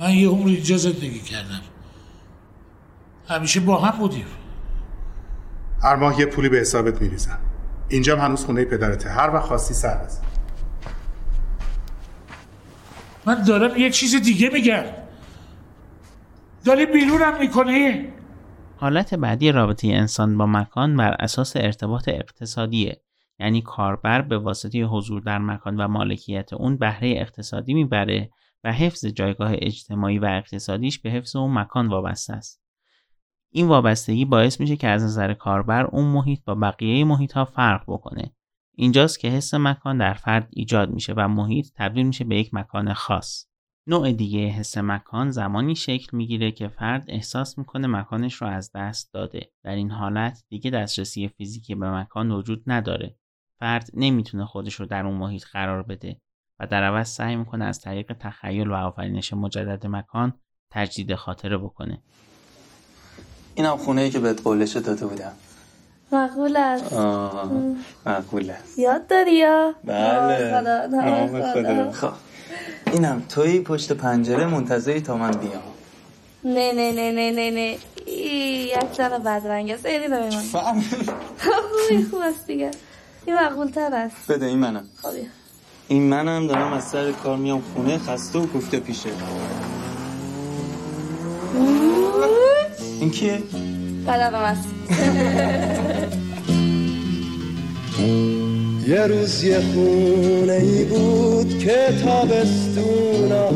من 0.00 0.10
یه 0.10 0.28
عمر 0.28 0.46
اینجا 0.48 0.76
زندگی 0.76 1.20
کردم. 1.20 1.60
همیشه 3.28 3.60
با 3.60 3.80
هم 3.80 3.98
بودیم. 3.98 4.26
هر 5.82 5.96
ماه 5.96 6.20
یه 6.20 6.26
پولی 6.26 6.48
به 6.48 6.56
حسابت 6.58 7.02
میریزم. 7.02 7.38
اینجا 7.88 8.16
هم 8.16 8.24
هنوز 8.24 8.44
خونه 8.44 8.64
پدرته. 8.64 9.10
هر 9.10 9.34
وقت 9.34 9.44
خواستی 9.44 9.74
سر 9.74 10.04
بزن 10.04 10.22
من 13.26 13.42
دارم 13.42 13.76
یه 13.76 13.90
چیز 13.90 14.22
دیگه 14.22 14.50
میگم. 14.52 14.84
داری 16.64 16.86
بیرونم 16.86 17.38
می‌کنی؟ 17.40 18.08
حالت 18.76 19.14
بعدی 19.14 19.52
رابطه 19.52 19.88
انسان 19.88 20.38
با 20.38 20.46
مکان 20.46 20.96
بر 20.96 21.16
اساس 21.20 21.56
ارتباط 21.56 22.08
اقتصادیه. 22.08 23.00
یعنی 23.38 23.62
کاربر 23.62 24.22
به 24.22 24.38
واسطه 24.38 24.82
حضور 24.84 25.20
در 25.20 25.38
مکان 25.38 25.80
و 25.80 25.88
مالکیت 25.88 26.52
اون 26.52 26.76
بهره 26.76 27.14
اقتصادی 27.16 27.74
می‌بره 27.74 28.30
و 28.64 28.72
حفظ 28.72 29.06
جایگاه 29.06 29.50
اجتماعی 29.54 30.18
و 30.18 30.24
اقتصادیش 30.24 30.98
به 30.98 31.10
حفظ 31.10 31.36
اون 31.36 31.58
مکان 31.58 31.88
وابسته 31.88 32.32
است. 32.32 32.62
این 33.52 33.68
وابستگی 33.68 34.24
باعث 34.24 34.60
میشه 34.60 34.76
که 34.76 34.88
از 34.88 35.04
نظر 35.04 35.34
کاربر 35.34 35.84
اون 35.84 36.04
محیط 36.04 36.44
با 36.44 36.54
بقیه 36.54 37.04
محیط 37.04 37.32
ها 37.32 37.44
فرق 37.44 37.84
بکنه. 37.88 38.32
اینجاست 38.74 39.20
که 39.20 39.28
حس 39.28 39.54
مکان 39.54 39.98
در 39.98 40.14
فرد 40.14 40.48
ایجاد 40.50 40.90
میشه 40.90 41.14
و 41.16 41.28
محیط 41.28 41.66
تبدیل 41.74 42.06
میشه 42.06 42.24
به 42.24 42.36
یک 42.36 42.54
مکان 42.54 42.92
خاص. 42.92 43.46
نوع 43.86 44.12
دیگه 44.12 44.46
حس 44.46 44.78
مکان 44.78 45.30
زمانی 45.30 45.76
شکل 45.76 46.16
می‌گیره 46.16 46.52
که 46.52 46.68
فرد 46.68 47.04
احساس 47.08 47.58
می‌کنه 47.58 47.86
مکانش 47.86 48.34
رو 48.34 48.46
از 48.46 48.70
دست 48.74 49.12
داده. 49.12 49.52
در 49.64 49.74
این 49.74 49.90
حالت 49.90 50.44
دیگه 50.48 50.70
دسترسی 50.70 51.28
فیزیکی 51.28 51.74
به 51.74 51.90
مکان 51.90 52.30
وجود 52.30 52.62
نداره. 52.66 53.16
فرد 53.58 53.90
نمی‌تونه 53.94 54.44
خودش 54.44 54.74
رو 54.74 54.86
در 54.86 55.06
اون 55.06 55.16
محیط 55.16 55.44
قرار 55.44 55.82
بده 55.82 56.20
و 56.60 56.66
در 56.66 56.82
عوض 56.84 57.08
سعی 57.08 57.36
می‌کنه 57.36 57.64
از 57.64 57.80
طریق 57.80 58.12
تخیل 58.20 58.68
و 58.68 58.74
آفرینش 58.74 59.32
مجدد 59.32 59.86
مکان 59.86 60.32
تجدید 60.70 61.14
خاطره 61.14 61.58
بکنه. 61.58 62.02
اینم 63.54 63.76
خونه 63.76 64.00
ای 64.00 64.10
که 64.10 64.18
بهت 64.18 64.42
قولش 64.42 64.76
داده 64.76 65.06
بودم. 65.06 65.32
مقبول 66.12 66.56
است 66.56 66.92
آه 66.92 67.50
مقبول 68.06 68.50
است. 68.50 68.78
یاد 68.78 69.06
داری 69.06 69.32
یا؟ 69.32 69.74
بله. 69.84 70.60
خدا 70.60 70.86
نام 70.86 71.52
خدا. 71.52 71.92
خب 71.92 72.12
اینم 72.92 73.22
توی 73.28 73.60
پشت 73.60 73.92
پنجره 73.92 74.46
منتظری 74.46 75.00
تا 75.00 75.16
من 75.16 75.30
بیام 75.30 75.62
نه 76.44 76.72
نه 76.72 76.92
نه 76.92 77.12
نه 77.12 77.30
نه 77.30 77.50
نه 77.50 77.76
ای، 78.06 78.16
یک 78.82 78.92
زن 78.96 79.18
بدرنگ 79.18 79.70
است 79.70 79.86
ایدی 79.86 80.08
به 80.08 80.20
من 80.20 80.30
خوبی 81.38 82.04
خوب 82.10 82.20
است 82.20 82.46
دیگه 82.46 82.70
این 83.26 83.36
مقبول 83.36 83.70
تر 83.70 83.94
است 83.94 84.32
بده 84.32 84.46
این 84.46 84.58
منم 84.58 84.84
خب. 85.02 85.08
این 85.90 86.02
منم 86.02 86.46
دارم 86.46 86.72
از 86.72 86.84
سر 86.84 87.12
کار 87.12 87.36
میام 87.36 87.62
خونه 87.74 87.98
خسته 87.98 88.38
و 88.38 88.46
گفته 88.46 88.80
پیشه. 88.80 89.08
این 93.00 93.10
کیه؟ 93.10 93.38
قدرم 94.08 94.34
است. 94.34 94.68
یه 98.88 99.06
روز 99.06 99.44
یه 99.44 99.60
خونه 99.60 100.52
ای 100.52 100.84
بود 100.84 101.58
که 101.58 101.76
تابستونا. 102.04 103.48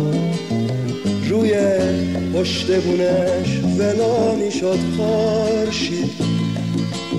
روی 1.28 1.54
پشت 2.34 2.80
بونش 2.80 3.58
بلا 3.78 4.34
می‌شد 4.34 4.78
خورشید. 4.96 6.10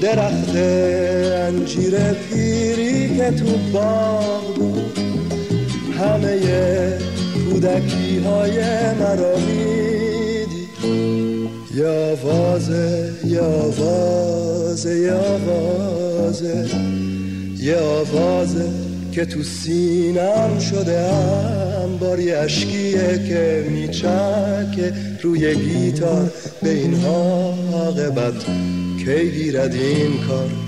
درخت 0.01 0.55
انجیر 0.55 1.99
پیری 2.13 3.17
که 3.17 3.31
تو 3.31 3.45
باغ 3.73 4.55
بود. 4.55 5.04
همه 5.99 6.39
کودکی 7.49 8.19
های 8.19 8.59
مرا 8.99 9.37
می‌دید 9.37 10.69
یا 11.75 12.11
آوازه 12.11 13.11
یا 13.25 13.45
آوازه 13.45 14.95
یا 14.99 15.19
آوازه. 15.19 16.69
یه 17.59 17.77
آوازه 17.77 18.69
که 19.11 19.25
تو 19.25 19.43
سینم 19.43 20.59
شده 20.59 20.99
انباری 21.83 22.31
اشکیه 22.31 23.27
که 23.27 23.65
میچکه 23.69 24.93
روی 25.21 25.55
گیتار. 25.55 26.31
به 26.63 26.69
این 26.69 27.05
عاقبت 27.05 28.45
کی 29.05 29.31
گیرد 29.31 29.73
این 29.73 30.27
کار؟ 30.27 30.64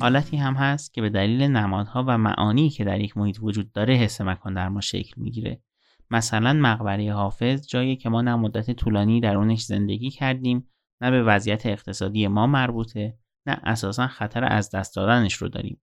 حالتی 0.00 0.36
هم 0.36 0.54
هست 0.54 0.94
که 0.94 1.02
به 1.02 1.10
دلیل 1.10 1.42
نمادها 1.42 2.04
و 2.08 2.18
معانی 2.18 2.70
که 2.70 2.84
در 2.84 3.00
یک 3.00 3.16
محیط 3.16 3.38
وجود 3.42 3.72
داره 3.72 3.94
حس 3.94 4.20
مکان 4.20 4.54
در 4.54 4.68
ما 4.68 4.80
شکل 4.80 5.12
می‌گیره. 5.16 5.60
مثلا 6.10 6.52
مقبره 6.52 7.12
حافظ 7.12 7.66
جایی 7.68 7.96
که 7.96 8.08
ما 8.08 8.22
نه 8.22 8.36
مدت 8.36 8.70
طولانی 8.70 9.20
درونش 9.20 9.62
زندگی 9.62 10.10
کردیم 10.10 10.68
نه 11.00 11.10
به 11.10 11.22
وضعیت 11.22 11.66
اقتصادی 11.66 12.28
ما 12.28 12.46
مربوطه 12.46 13.18
نه 13.46 13.60
اساسا 13.64 14.06
خطر 14.06 14.44
از 14.44 14.70
دست 14.70 14.96
دادنش 14.96 15.34
رو 15.34 15.48
داریم. 15.48 15.80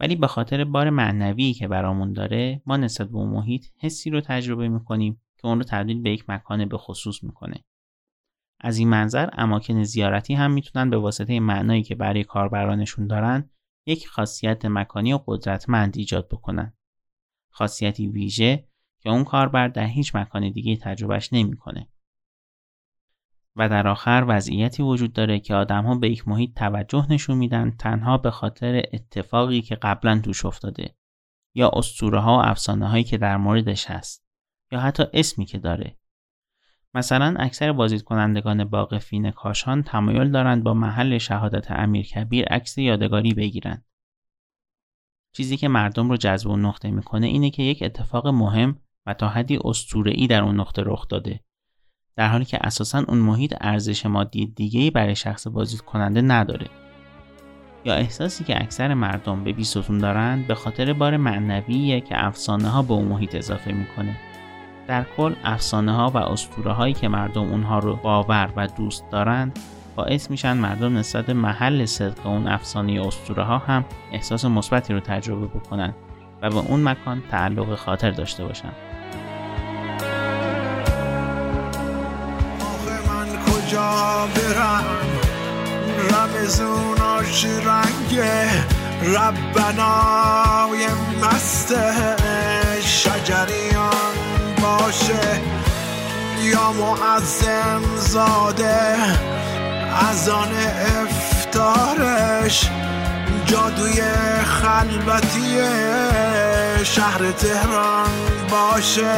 ولی 0.00 0.16
به 0.16 0.26
خاطر 0.26 0.64
بار 0.64 0.90
معنوی 0.90 1.52
که 1.52 1.68
برامون 1.68 2.12
داره 2.12 2.62
ما 2.66 2.76
نسبت 2.76 3.08
به 3.08 3.16
اون 3.16 3.28
محیط 3.28 3.66
حسی 3.80 4.10
رو 4.10 4.20
تجربه 4.20 4.68
می‌کنیم 4.68 5.20
که 5.38 5.46
اون 5.46 5.58
رو 5.58 5.64
تبدیل 5.64 6.02
به 6.02 6.10
یک 6.10 6.30
مکان 6.30 6.64
به 6.64 6.78
خصوص 6.78 7.24
می‌کنه. 7.24 7.64
از 8.60 8.78
این 8.78 8.88
منظر 8.88 9.28
اماکن 9.32 9.82
زیارتی 9.82 10.34
هم 10.34 10.50
می‌تونن 10.50 10.90
به 10.90 10.96
واسطه 10.96 11.40
معنایی 11.40 11.82
که 11.82 11.94
برای 11.94 12.24
کاربرانشون 12.24 13.06
دارن 13.06 13.50
یک 13.86 14.08
خاصیت 14.08 14.64
مکانی 14.64 15.12
و 15.12 15.20
قدرتمند 15.26 15.96
ایجاد 15.96 16.28
بکنن. 16.28 16.72
خاصیتی 17.50 18.08
ویژه 18.08 18.68
که 19.00 19.10
اون 19.10 19.24
کاربر 19.24 19.68
در 19.68 19.86
هیچ 19.86 20.16
مکان 20.16 20.50
دیگه 20.50 20.76
تجربهش 20.76 21.32
نمی‌کنه. 21.32 21.88
و 23.56 23.68
در 23.68 23.88
آخر 23.88 24.24
وضعیتی 24.28 24.82
وجود 24.82 25.12
داره 25.12 25.40
که 25.40 25.54
آدمها 25.54 25.94
به 25.94 26.10
یک 26.10 26.28
محیط 26.28 26.54
توجه 26.54 27.06
نشون 27.10 27.36
میدن 27.36 27.70
تنها 27.70 28.18
به 28.18 28.30
خاطر 28.30 28.82
اتفاقی 28.92 29.62
که 29.62 29.74
قبلا 29.74 30.20
توش 30.20 30.44
افتاده. 30.44 30.94
یا 31.54 31.70
اسطوره 31.74 32.20
ها 32.20 32.38
و 32.38 32.40
افسانه 32.40 32.88
هایی 32.88 33.04
که 33.04 33.18
در 33.18 33.36
موردش 33.36 33.90
هست. 33.90 34.24
یا 34.72 34.80
حتی 34.80 35.04
اسمی 35.12 35.44
که 35.44 35.58
داره. 35.58 35.96
مثلا 36.94 37.34
اکثر 37.38 37.72
بازدید 37.72 38.02
کنندگان 38.02 38.64
باغ 38.64 38.98
فین 38.98 39.30
کاشان 39.30 39.82
تمایل 39.82 40.30
دارند 40.30 40.62
با 40.64 40.74
محل 40.74 41.18
شهادت 41.18 41.70
امیر 41.70 42.06
کبیر 42.06 42.44
عکس 42.44 42.78
یادگاری 42.78 43.34
بگیرند. 43.34 43.84
چیزی 45.32 45.56
که 45.56 45.68
مردم 45.68 46.10
رو 46.10 46.16
جذب 46.16 46.48
اون 46.48 46.64
نقطه 46.64 46.90
می‌کنه 46.90 47.26
اینه 47.26 47.50
که 47.50 47.62
یک 47.62 47.82
اتفاق 47.82 48.26
مهم 48.26 48.76
و 49.06 49.14
تا 49.14 49.28
حدی 49.28 49.58
اسطوره‌ای 49.64 50.26
در 50.26 50.42
اون 50.42 50.60
نقطه 50.60 50.82
رخ 50.86 51.08
داده. 51.08 51.40
در 52.16 52.28
حالی 52.28 52.44
که 52.44 52.58
اساسا 52.60 53.04
اون 53.08 53.18
محیط 53.18 53.54
ارزش 53.60 54.06
مادی 54.06 54.46
دیگه‌ای 54.46 54.90
برای 54.90 55.16
شخص 55.16 55.46
بازدید 55.46 55.80
کننده 55.80 56.22
نداره. 56.22 56.66
یا 57.84 57.94
احساسی 57.94 58.44
که 58.44 58.62
اکثر 58.62 58.94
مردم 58.94 59.44
به 59.44 59.52
بیستون 59.52 59.98
دارند 59.98 60.46
به 60.46 60.54
خاطر 60.54 60.92
بار 60.92 61.16
معنویه 61.16 62.00
که 62.00 62.24
افسانه 62.24 62.68
ها 62.68 62.82
به 62.82 62.92
اون 62.92 63.08
محیط 63.08 63.34
اضافه 63.34 63.72
می‌کنه. 63.72 64.16
در 64.86 65.04
کل 65.16 65.34
افسانه 65.44 65.92
ها 65.92 66.10
و 66.10 66.16
اسطوره 66.16 66.72
هایی 66.72 66.94
که 66.94 67.08
مردم 67.08 67.42
اونها 67.42 67.78
رو 67.78 67.96
باور 67.96 68.50
و 68.56 68.66
دوست 68.66 69.04
دارند 69.10 69.58
باعث 69.96 70.30
میشن 70.30 70.52
مردم 70.52 70.98
نسبت 70.98 71.30
محل 71.30 71.84
صدق 71.84 72.26
اون 72.26 72.48
افسانه 72.48 73.06
اسطوره 73.06 73.42
ها 73.42 73.58
هم 73.58 73.84
احساس 74.12 74.44
مثبتی 74.44 74.94
رو 74.94 75.00
تجربه 75.00 75.46
بکنن 75.46 75.94
و 76.42 76.50
به 76.50 76.56
اون 76.56 76.82
مکان 76.82 77.22
تعلق 77.30 77.74
خاطر 77.74 78.10
داشته 78.10 78.44
باشن. 78.44 78.72
کجا 83.46 84.28
برم؟ 84.36 84.84
ربنای 89.02 90.86
مست 91.22 91.74
شجریان 92.80 94.23
باشه. 94.78 95.40
یا 96.52 96.72
معظم 96.72 97.82
زاده 97.96 98.96
از 100.10 100.28
آن 100.28 100.48
افتارش 101.02 102.70
جادوی 103.46 104.02
خلوتی 104.44 105.58
شهر 106.84 107.30
تهران 107.30 108.10
باشه. 108.50 109.14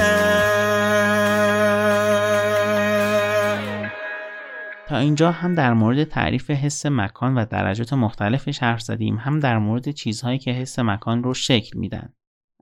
تا 4.89 4.97
اینجا 4.97 5.31
هم 5.31 5.55
در 5.55 5.73
مورد 5.73 6.05
تعریف 6.05 6.51
حس 6.51 6.87
مکان 6.87 7.35
و 7.35 7.45
درجات 7.45 7.93
مختلفش 7.93 8.59
حرف 8.59 8.81
زدیم 8.81 9.17
هم 9.17 9.41
در 9.41 9.59
مورد 9.59 9.91
چیزهایی 9.91 10.39
که 10.39 10.51
حس 10.51 10.79
مکان 10.79 11.23
رو 11.23 11.35
شکل 11.35 11.79
میدن. 11.79 12.13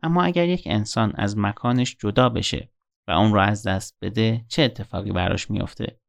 اما 0.03 0.23
اگر 0.23 0.49
یک 0.49 0.63
انسان 0.67 1.13
از 1.17 1.39
مکانش 1.39 1.97
جدا 2.01 2.29
بشه 2.29 2.71
و 3.09 3.13
اون 3.13 3.33
رو 3.33 3.41
از 3.41 3.67
دست 3.67 3.97
بده 4.03 4.45
چه 4.49 4.63
اتفاقی 4.63 5.13
براش 5.13 5.51
میافته 5.51 6.01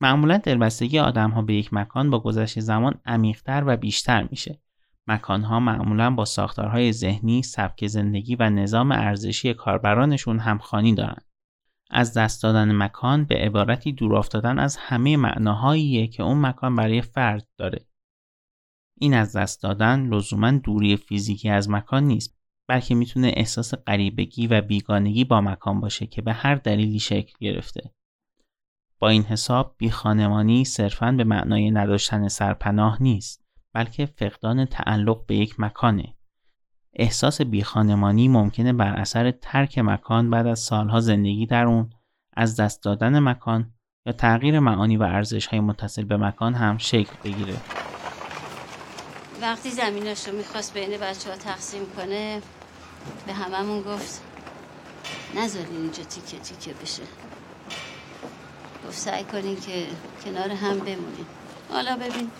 معمولا 0.00 0.36
دلبستگی 0.38 0.98
آدم 0.98 1.30
ها 1.30 1.42
به 1.42 1.54
یک 1.54 1.74
مکان 1.74 2.10
با 2.10 2.20
گذشت 2.20 2.60
زمان 2.60 3.00
عمیقتر 3.06 3.64
و 3.66 3.76
بیشتر 3.76 4.28
میشه 4.30 4.60
مکان 5.06 5.42
ها 5.42 5.60
معمولا 5.60 6.10
با 6.10 6.24
ساختارهای 6.24 6.92
ذهنی، 6.92 7.42
سبک 7.42 7.86
زندگی 7.86 8.36
و 8.36 8.50
نظام 8.50 8.92
ارزشی 8.92 9.54
کاربرانشون 9.54 10.38
همخوانی 10.38 10.94
دارند. 10.94 11.24
از 11.90 12.14
دست 12.14 12.42
دادن 12.42 12.76
مکان 12.76 13.24
به 13.24 13.34
عبارتی 13.34 13.92
دور 13.92 14.14
افتادن 14.16 14.58
از 14.58 14.76
همه 14.76 15.16
معناهاییه 15.16 16.06
که 16.06 16.22
اون 16.22 16.40
مکان 16.40 16.76
برای 16.76 17.02
فرد 17.02 17.48
داره. 17.58 17.86
این 19.00 19.14
از 19.14 19.36
دست 19.36 19.62
دادن 19.62 20.14
لزوما 20.14 20.50
دوری 20.50 20.96
فیزیکی 20.96 21.48
از 21.48 21.70
مکان 21.70 22.04
نیست 22.04 22.39
بلکه 22.70 22.94
می‌تونه 22.94 23.32
احساس 23.36 23.74
غریبگی 23.74 24.46
و 24.46 24.60
بیگانگی 24.60 25.24
با 25.24 25.40
مکان 25.40 25.80
باشه 25.80 26.06
که 26.06 26.22
به 26.22 26.32
هر 26.32 26.54
دلیلی 26.54 26.98
شکل 26.98 27.32
گرفته. 27.40 27.90
با 28.98 29.08
این 29.08 29.22
حساب 29.22 29.74
بیخانمانی 29.78 30.64
صرفاً 30.64 31.12
به 31.12 31.24
معنای 31.24 31.70
نداشتن 31.70 32.28
سرپناه 32.28 33.02
نیست 33.02 33.44
بلکه 33.72 34.06
فقدان 34.06 34.64
تعلق 34.64 35.26
به 35.26 35.36
یک 35.36 35.60
مکانه. 35.60 36.14
احساس 36.94 37.40
بیخانمانی 37.40 38.28
ممکنه 38.28 38.72
بر 38.72 38.94
اثر 38.94 39.30
ترک 39.30 39.78
مکان 39.78 40.30
بعد 40.30 40.46
از 40.46 40.58
سالها 40.58 41.00
زندگی 41.00 41.46
در 41.46 41.64
اون 41.64 41.90
از 42.36 42.60
دست 42.60 42.82
دادن 42.82 43.18
مکان 43.18 43.72
یا 44.06 44.12
تغییر 44.12 44.60
معانی 44.60 44.96
و 44.96 45.02
ارزش 45.02 45.46
های 45.46 45.60
متصل 45.60 46.04
به 46.04 46.16
مکان 46.16 46.54
هم 46.54 46.78
شکل 46.78 47.12
بگیره. 47.24 47.56
وقتی 49.42 49.70
زمینش 49.70 50.28
رو 50.28 50.36
می‌خواست 50.36 50.74
بین 50.74 50.90
بچه 51.00 51.30
ها 51.30 51.36
تقسیم 51.36 51.82
کنه 51.96 52.40
به 53.26 53.32
هممون 53.32 53.82
گفت 53.82 54.22
نذارین 55.36 55.76
اینجا 55.76 56.02
تیکه 56.02 56.38
تیکه 56.38 56.74
بشه. 56.74 57.02
گفت 58.86 58.98
سعی 58.98 59.24
کنین 59.24 59.60
که 59.60 59.86
کنار 60.24 60.50
هم 60.50 60.78
بمونین 60.78 61.26
حالا 61.70 61.96
ببین 61.96 62.30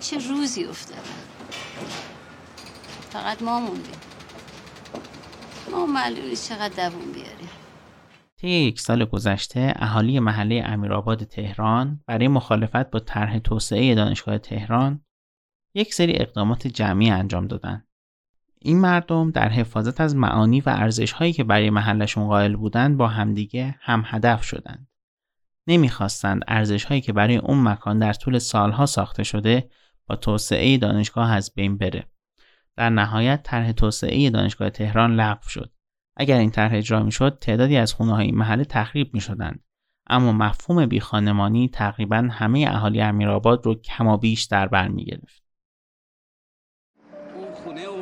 چه 0.00 0.28
روزی 0.28 0.64
افتاده. 0.64 1.00
فقط 3.10 3.42
ما 3.42 3.60
موندیم. 3.60 4.00
ما 5.70 5.86
معلوم 5.86 6.34
چقدر 6.34 6.88
دوون 6.88 7.12
بیاریم. 7.12 7.48
یک 8.42 8.80
سال 8.80 9.04
گذشته 9.04 9.72
اهالی 9.76 10.20
محله 10.20 10.62
امیرآباد 10.66 11.24
تهران 11.24 12.00
برای 12.06 12.28
مخالفت 12.28 12.90
با 12.90 12.98
طرح 12.98 13.38
توسعه 13.38 13.94
دانشگاه 13.94 14.38
تهران 14.38 15.04
یک 15.74 15.94
سری 15.94 16.12
اقدامات 16.16 16.66
جمعی 16.66 17.10
انجام 17.10 17.46
دادن. 17.46 17.84
این 18.64 18.80
مردم 18.80 19.30
در 19.30 19.48
حفاظت 19.48 20.00
از 20.00 20.16
معانی 20.16 20.60
و 20.60 20.64
ارزش 20.66 21.12
هایی 21.12 21.32
که 21.32 21.44
برای 21.44 21.70
محلشون 21.70 22.26
قائل 22.26 22.56
بودند 22.56 22.96
با 22.96 23.08
همدیگه 23.08 23.74
هم 23.80 24.02
هدف 24.06 24.42
شدند. 24.42 24.88
نمی‌خواستند 25.66 26.42
ارزش 26.48 26.84
هایی 26.84 27.00
که 27.00 27.12
برای 27.12 27.36
اون 27.36 27.62
مکان 27.62 27.98
در 27.98 28.12
طول 28.12 28.38
سالها 28.38 28.86
ساخته 28.86 29.22
شده 29.22 29.68
با 30.06 30.16
توسعه 30.16 30.78
دانشگاه 30.78 31.32
از 31.32 31.52
بین 31.54 31.78
بره. 31.78 32.06
در 32.76 32.90
نهایت 32.90 33.42
طرح 33.42 33.72
توسعه 33.72 34.30
دانشگاه 34.30 34.70
تهران 34.70 35.14
لغو 35.14 35.48
شد. 35.48 35.72
اگر 36.16 36.38
این 36.38 36.50
طرح 36.50 36.74
اجرا 36.74 37.02
می‌شد 37.02 37.38
تعدادی 37.40 37.76
از 37.76 37.94
خونه 37.94 38.14
های 38.14 38.30
محله 38.30 38.64
تخریب 38.64 39.14
می 39.14 39.20
شدند. 39.20 39.64
اما 40.06 40.32
مفهوم 40.32 40.86
بیخانمانی 40.86 41.68
تقریبا 41.68 42.28
همه 42.30 42.66
اهالی 42.68 43.00
امیرآباد 43.00 43.66
رو 43.66 43.74
کما 43.74 44.16
بیش 44.16 44.42
در 44.42 44.68
بر 44.68 44.88
می 44.88 45.04
گرفت. 45.04 45.41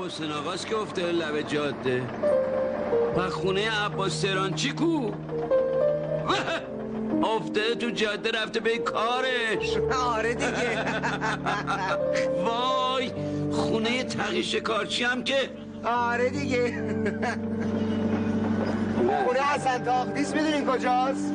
حسین 0.06 0.32
آقاست 0.32 0.66
که 0.66 0.76
افته 0.76 1.02
لب 1.02 1.40
جاده. 1.40 2.02
و 3.16 3.30
خونه 3.30 3.84
عباس 3.84 4.24
چی 4.54 4.72
کو؟ 4.72 5.10
افته 7.36 7.74
تو 7.74 7.90
جاده 7.90 8.30
رفته 8.30 8.60
به 8.60 8.78
کارش. 8.78 9.76
آره 10.16 10.34
دیگه. 10.34 10.84
وای 12.44 13.10
خونه 13.52 14.04
تقیش 14.04 14.54
کارچی 14.54 15.04
هم 15.04 15.24
که. 15.24 15.50
آره 15.84 16.28
دیگه. 16.30 16.66
خونه 19.24 19.40
حسن 19.40 19.84
تاقدیس 19.84 20.34
می‌دونین 20.34 20.66
کجاست؟ 20.66 21.32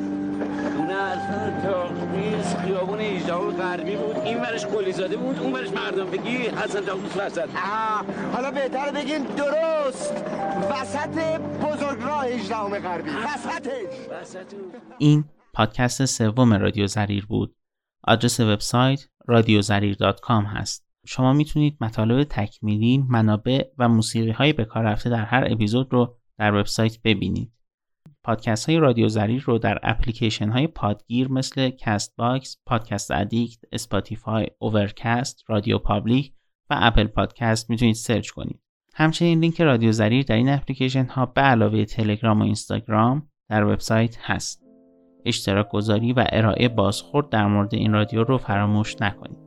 خونه 0.76 0.94
اصلا 0.94 1.60
تاقدیس 1.62 2.56
خیابون 2.56 2.98
ایجاب 2.98 3.56
غربی 3.56 3.96
بود. 3.96 4.16
این 4.16 4.40
ورش 4.40 4.66
قلیزاده 4.66 5.16
بود 5.16 5.38
اون 5.38 5.52
ورش 5.52 5.68
مردم 5.72 6.10
بگی 6.10 6.36
حسن 6.36 6.80
تاقدیس 6.80 7.16
وسط 7.16 7.48
حالا 8.34 8.50
بهتر 8.50 8.90
بگین 8.90 9.24
درست. 9.24 10.12
وسط 10.70 11.40
بزرگ 11.40 12.02
راه 12.02 12.20
ایجاب 12.20 12.78
غربی. 12.78 13.10
وسطش. 13.10 13.94
این 14.98 15.24
پادکست 15.54 16.04
سوم 16.04 16.54
رادیو 16.54 16.86
زریر 16.86 17.26
بود. 17.26 17.56
آدرس 18.04 18.40
وبسایت 18.40 19.00
رادیوزریر.com 19.26 20.44
هست. 20.46 20.86
شما 21.06 21.32
می‌تونید 21.32 21.76
مطالب 21.80 22.24
تکمیلی، 22.30 23.04
منابع 23.08 23.64
و 23.78 23.88
موسیقی 23.88 24.30
های 24.30 24.52
به 24.52 24.64
کار 24.64 24.84
رفته 24.84 25.10
در 25.10 25.24
هر 25.24 25.44
اپیزود 25.50 25.92
رو 25.92 26.16
در 26.38 26.54
وبسایت 26.54 27.02
ببینید. 27.04 27.52
پادکست 28.26 28.68
های 28.68 28.78
رادیو 28.78 29.08
زریر 29.08 29.42
رو 29.42 29.58
در 29.58 29.78
اپلیکیشن 29.82 30.48
های 30.48 30.66
پادگیر 30.66 31.32
مثل 31.32 31.70
Castbox، 31.70 32.56
Podcast 32.66 33.10
Addict، 33.10 33.58
Spotify، 33.72 34.46
Overcast، 34.58 35.44
RadioPublic 35.48 36.32
و 36.70 36.76
Apple 36.78 37.06
Podcast 37.06 37.70
می‌تونید 37.70 37.94
سرچ 37.94 38.30
کنید. 38.30 38.60
همچنین 38.94 39.40
لینک 39.40 39.60
رادیو 39.60 39.92
زریر 39.92 40.24
در 40.24 40.36
این 40.36 40.48
اپلیکیشن 40.48 41.04
ها 41.04 41.26
به 41.26 41.40
علاوه 41.40 41.84
تلگرام 41.84 42.40
و 42.40 42.44
اینستاگرام 42.44 43.28
در 43.48 43.64
وبسایت 43.64 44.16
هست. 44.20 44.62
اشتراک 45.24 45.68
گذاری 45.68 46.12
و 46.12 46.24
ارائه 46.32 46.68
بازخورد 46.68 47.28
در 47.28 47.46
مورد 47.46 47.74
این 47.74 47.92
رادیو 47.92 48.24
رو 48.24 48.38
فراموش 48.38 48.96
نکنید. 49.00 49.45